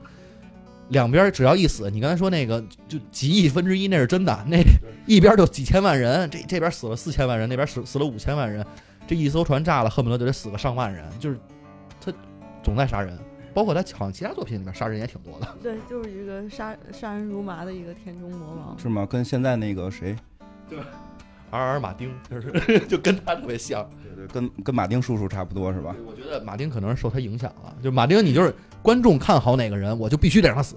[0.91, 4.45] 两边只要一死，你刚才说那个就几亿分之一，那是真的。
[4.47, 4.59] 那
[5.07, 8.65] 一边就几千万人，这这边死了四千万人，那边死死了五千万人，
[9.07, 11.05] 这一艘船炸了，恨不得就得死个上万人。
[11.19, 11.39] 就是
[12.01, 12.13] 他
[12.63, 13.19] 总在杀人，
[13.55, 15.49] 包括他好像其他作品里面杀人也挺多的。
[15.63, 19.07] 对，就是一个杀杀人如麻的一个田中魔王，是吗？
[19.07, 20.17] 跟现在那个谁，
[20.69, 20.79] 对，
[21.59, 25.95] 尔尔马丁 就是就跟他特别像，对对，跟跟马丁叔叔差不多是吧？
[26.07, 28.55] 我觉得马丁可能是受他影响了，就马丁你就是。
[28.83, 30.75] 观众看好哪个人，我就必须得让他死。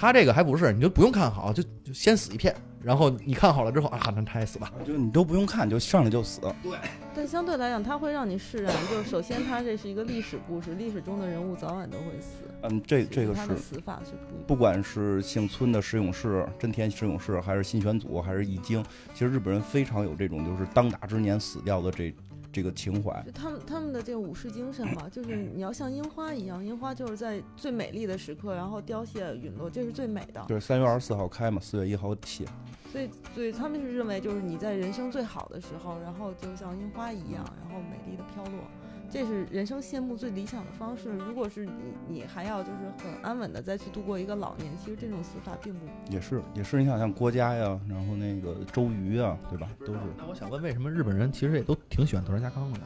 [0.00, 2.56] 他这个还不是，你就不用看好，就就先死一片。
[2.82, 4.72] 然后你看好了之后啊，那他也死吧。
[4.82, 6.40] 就你都不用看，就上来就死。
[6.62, 6.72] 对。
[7.14, 8.74] 但相对来讲，他会让你释然。
[8.90, 12.48] 就是首先，他这是一个历史故事，历史中的人物早晚都会死。
[12.62, 14.12] 嗯，这这个是死法是
[14.46, 18.82] 不不管是幸村的石勇士、真田石勇士，还是新选组，还是义经，
[19.12, 22.14] 其实日本人非常有这种就是当打之年死掉的这。
[22.52, 30.44] 这个情怀，他们他们的这个武士精神嘛，就是你要像樱花一样，樱花就是在最美丽的时刻，然后凋谢陨落，这是最美的。
[30.48, 32.44] 对，三月二十四号开嘛，四月一号谢。
[32.90, 38.64] 所以，所以他们是认为，就是你在人生最好的时候，然后就像樱花一样，然后美丽的飘落。
[39.10, 41.10] 这是人生谢幕最理想的方式。
[41.10, 41.72] 如果是你，
[42.08, 46.78] 你还要就是很安稳的再去度过一个老年，其实这种死法并不也是也是。
[46.78, 49.68] 你想像郭嘉呀，然后那个周瑜啊，对吧？
[49.80, 49.98] 都是。
[50.16, 52.84] 那我想问，为什么日本人其实也都挺喜欢德川家康的呢？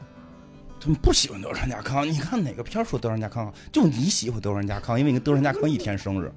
[0.79, 2.07] 他们不喜欢德川家康。
[2.07, 3.53] 你看哪个片说德川家康？
[3.71, 6.31] 就你喜欢德川家康，因为你跟德川家康一天生日。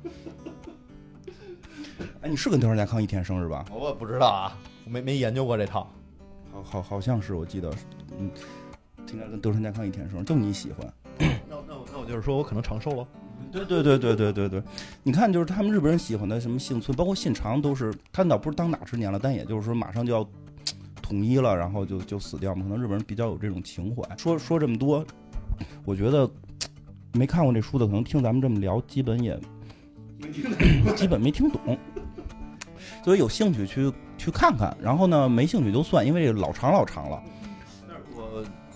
[2.21, 3.65] 哎，你是跟德川家康一天生日吧？
[3.73, 5.91] 我不知道啊，我没没研究过这套。
[6.53, 7.73] 好好好像是，我记得，
[8.19, 8.31] 嗯。
[9.13, 10.93] 应该跟德川家康一天生，就你喜欢。
[11.19, 13.07] 那那我那我就是说我可能长寿了。
[13.51, 14.63] 对对对对对对对，
[15.03, 20.29] 你看，就是他们日本人喜欢的什么幸村，包括信长，都是他倒不是当哪十年了，但也就是说马上就要
[21.01, 22.63] 统一了，然后就就死掉嘛。
[22.65, 24.03] 可能日本人比较有这种情怀。
[24.19, 25.05] 说说这么多，
[25.85, 26.31] 我觉得
[27.15, 29.39] 没看过这书的，可能听咱们这么聊，基本也
[30.95, 31.79] 基本没听懂。
[33.03, 37.23] 所以有兴趣去去看看，然后呢，没兴趣就算，因为这老长老长了。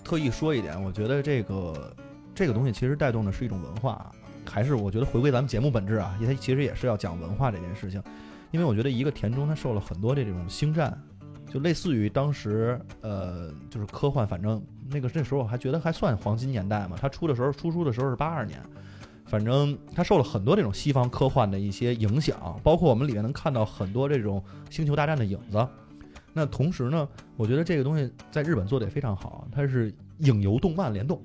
[0.05, 1.97] 特意说一点，我觉得这个
[2.35, 4.11] 这个东西其实带动的是一种文化，
[4.45, 8.03] 还是我觉得回归咱们节目本质啊，它其实也是要讲文化这件事情。
[8.51, 11.01] 因为我觉得一个田中他受了很多这种星战，
[11.51, 16.97] 就类似于当时呃就是科幻，反正那个那时候我还觉得还算黄金年代嘛。
[17.01, 18.61] 他出的时候出书的时候是八二年，
[19.25, 25.67] 反正他受了很多这种西方科幻的一些影响，包括我们里面能看到很多这种星球大战的影子。
[26.33, 31.21] 那同时呢，我觉得这个东西在日本做的也非常好，它是影游、动漫联动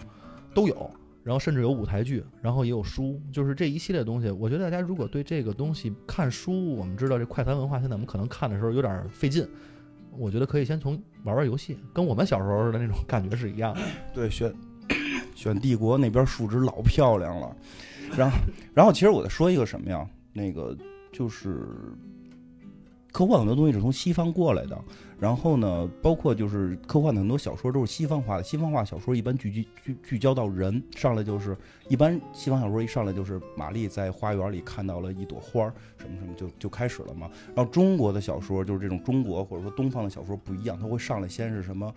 [0.54, 0.90] 都有，
[1.24, 4.30] 然后甚至有舞台剧，然后也有书，就是这一系列东西。
[4.30, 9.48] 我觉得大家如果对这个东西看书，我们知道这快餐文化现在我们可能看的时候有点费劲，
[10.12, 13.82] 我觉得可以先从玩玩游戏，跟我们小时候的那种 感觉是一样的。
[14.14, 14.54] 对，选
[15.36, 17.56] 选帝国那边数值老漂亮了，
[18.18, 18.38] 然后
[18.74, 20.06] 然后其实我再说一个什么呀？
[20.34, 20.76] 那个
[21.12, 21.66] 就是
[23.12, 24.80] 科幻很多东西是从西方过来的，
[25.20, 31.58] 然后呢，包括就是科幻的很多小说都是西方化的，西方化小说一般聚集聚聚焦到人，上来就是
[31.88, 37.30] 一般西方小说一上来就是玛丽在花园里看到了一朵花儿，什么什么就就开始了嘛。
[37.56, 41.92] 然后中国的小说就是这种中国或者说东方的小说不一样，它会上来先是什么。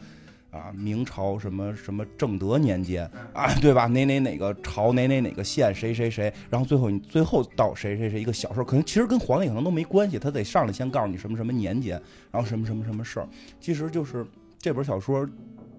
[0.51, 3.87] 啊，明朝什么什么正德年间啊，对吧？
[3.87, 12.01] 哪哪哪个朝哪哪哪个县谁谁谁，然后最后你最后到谁谁谁一个小事儿，可能其实跟皇帝可能都没关系，他得上来先告诉你什么什么年间，
[12.33, 13.29] 然后什么什么什么事儿，
[13.61, 14.27] 其实就是
[14.59, 15.25] 这本小说，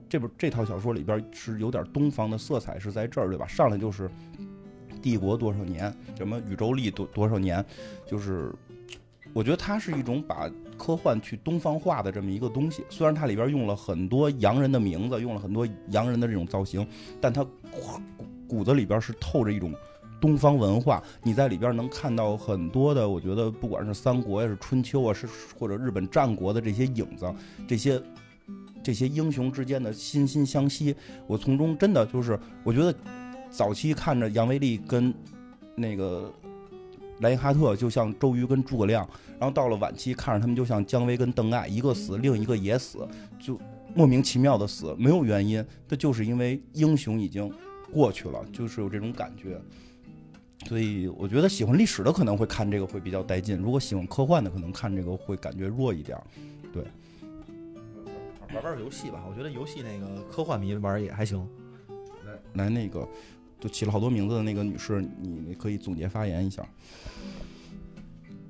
[0.07, 3.45] 这本这套小说里边是有点东方的色彩是在这儿，对吧？
[3.47, 4.09] 上来就是
[5.01, 7.63] 帝国多少年，什么宇宙历多多少年，
[8.05, 8.53] 就是
[9.33, 10.49] 我觉得它是一种把。
[10.77, 16.87] 科幻去东方化的这么一个东西，虽然它里边用了很多洋人的名字，用了很多洋人的这种造型，
[17.21, 17.45] 但它
[18.47, 19.71] 骨子里边是透着一种
[20.19, 20.99] 东方文化。
[21.21, 27.31] 你在里边能看到很多的，我觉得不管是三国呀，是春秋啊，是或者日本战国的这些影子，
[27.67, 28.01] 这些
[28.81, 30.95] 这些英雄之间的惺惺相惜。
[31.27, 32.91] 我从中真的就是，我觉得
[33.51, 35.13] 早期看着杨威利跟
[35.75, 36.33] 那个。
[37.21, 39.07] 莱因哈特就像周瑜跟诸葛亮，
[39.39, 43.07] 然后到了晚期看着他们就像姜维跟邓艾，一个死，另一个也死，
[43.39, 43.59] 就
[43.95, 47.51] 莫名其妙的死，没有原因，这就是因为英雄已经
[47.91, 49.59] 过去了，就是有这种感觉。
[50.67, 56.17] 所以我觉得喜欢历史的可能会看这个会比较带劲，如果喜欢科幻的可能看这个会感觉弱一点。
[56.71, 56.83] 对，
[58.53, 61.47] 玩玩游戏吧，我觉得游戏那个科幻迷玩也还行。
[62.25, 63.07] 来，来那个。
[63.61, 66.65] 就起了好多名字的那个女士，你可以总结发言一下。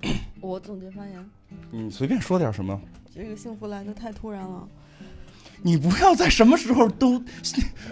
[0.40, 1.30] 我总结发言，
[1.70, 2.82] 你随便说点什么。
[3.14, 4.66] 这个幸福来的太突然了。
[5.62, 7.22] 你不要在什么时候都，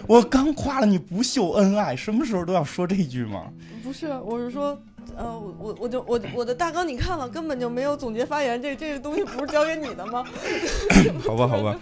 [0.08, 3.52] 我刚夸了你不秀恩爱，什么时候都要说这句吗？
[3.84, 4.76] 不是，我是说，
[5.14, 10.24] 呃，我我我就我我的大纲你看了，根本就没有总结发言，这这个东西不是交给你的吗？
[11.22, 11.78] 好吧，好 吧，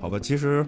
[0.00, 0.64] 好吧，其实。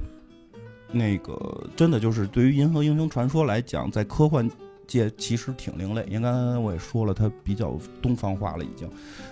[0.97, 4.49] 那个真的就是对于《银河英雄传说》来讲，在科幻
[4.87, 6.05] 界其实挺另类。
[6.09, 8.89] 因为刚才我也说了，它比较东方化了，已经。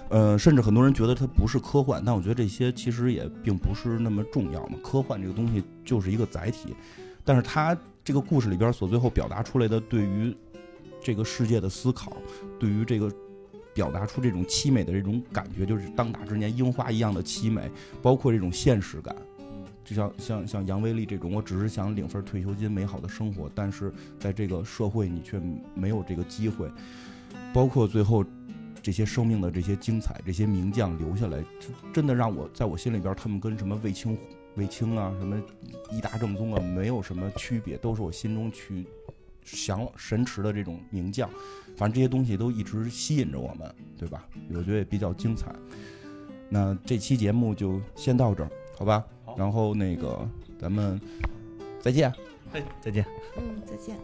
[0.09, 4.79] 呃，甚至很多人觉得它不是科幻，但我觉得这些其实也并不是那么重要嘛。
[4.83, 6.75] 科幻这个东西就是一个载体，
[7.25, 10.37] 但是它这个故事里边所最后表达出来的对于
[11.03, 12.17] 这个世界的思考，
[12.59, 13.11] 对于这个
[13.73, 17.71] 表达出这种凄美的这种感觉，就是当打之年樱花一样的凄美，
[18.03, 19.15] 包括这种现实感。
[19.85, 25.41] 就像像像杨威利这种，我只是想领份退休金，美好的生活，但是在这个社会你却
[25.75, 26.71] 没有这个机会。
[27.53, 28.25] 包括最后
[28.83, 31.45] 这些生命的这些精彩，这些名将留下来，
[31.93, 34.17] 真的让我在我心里边，他们跟什么卫青、
[34.57, 35.41] 卫青啊，什么
[35.91, 38.87] 一大正宗啊，没有什么区别，都是我心中去
[39.43, 41.29] 向神驰的这种名将。
[41.77, 44.27] 反正这些东西都一直吸引着我们，对吧？
[44.51, 45.53] 我觉得也比较精彩。
[46.49, 49.05] 那这期节目就先到这儿，好吧？
[49.37, 50.29] 然后那个，
[50.59, 51.01] 咱们
[51.81, 52.13] 再见。
[52.53, 53.05] 哎，再见。
[53.37, 53.97] 嗯，再见。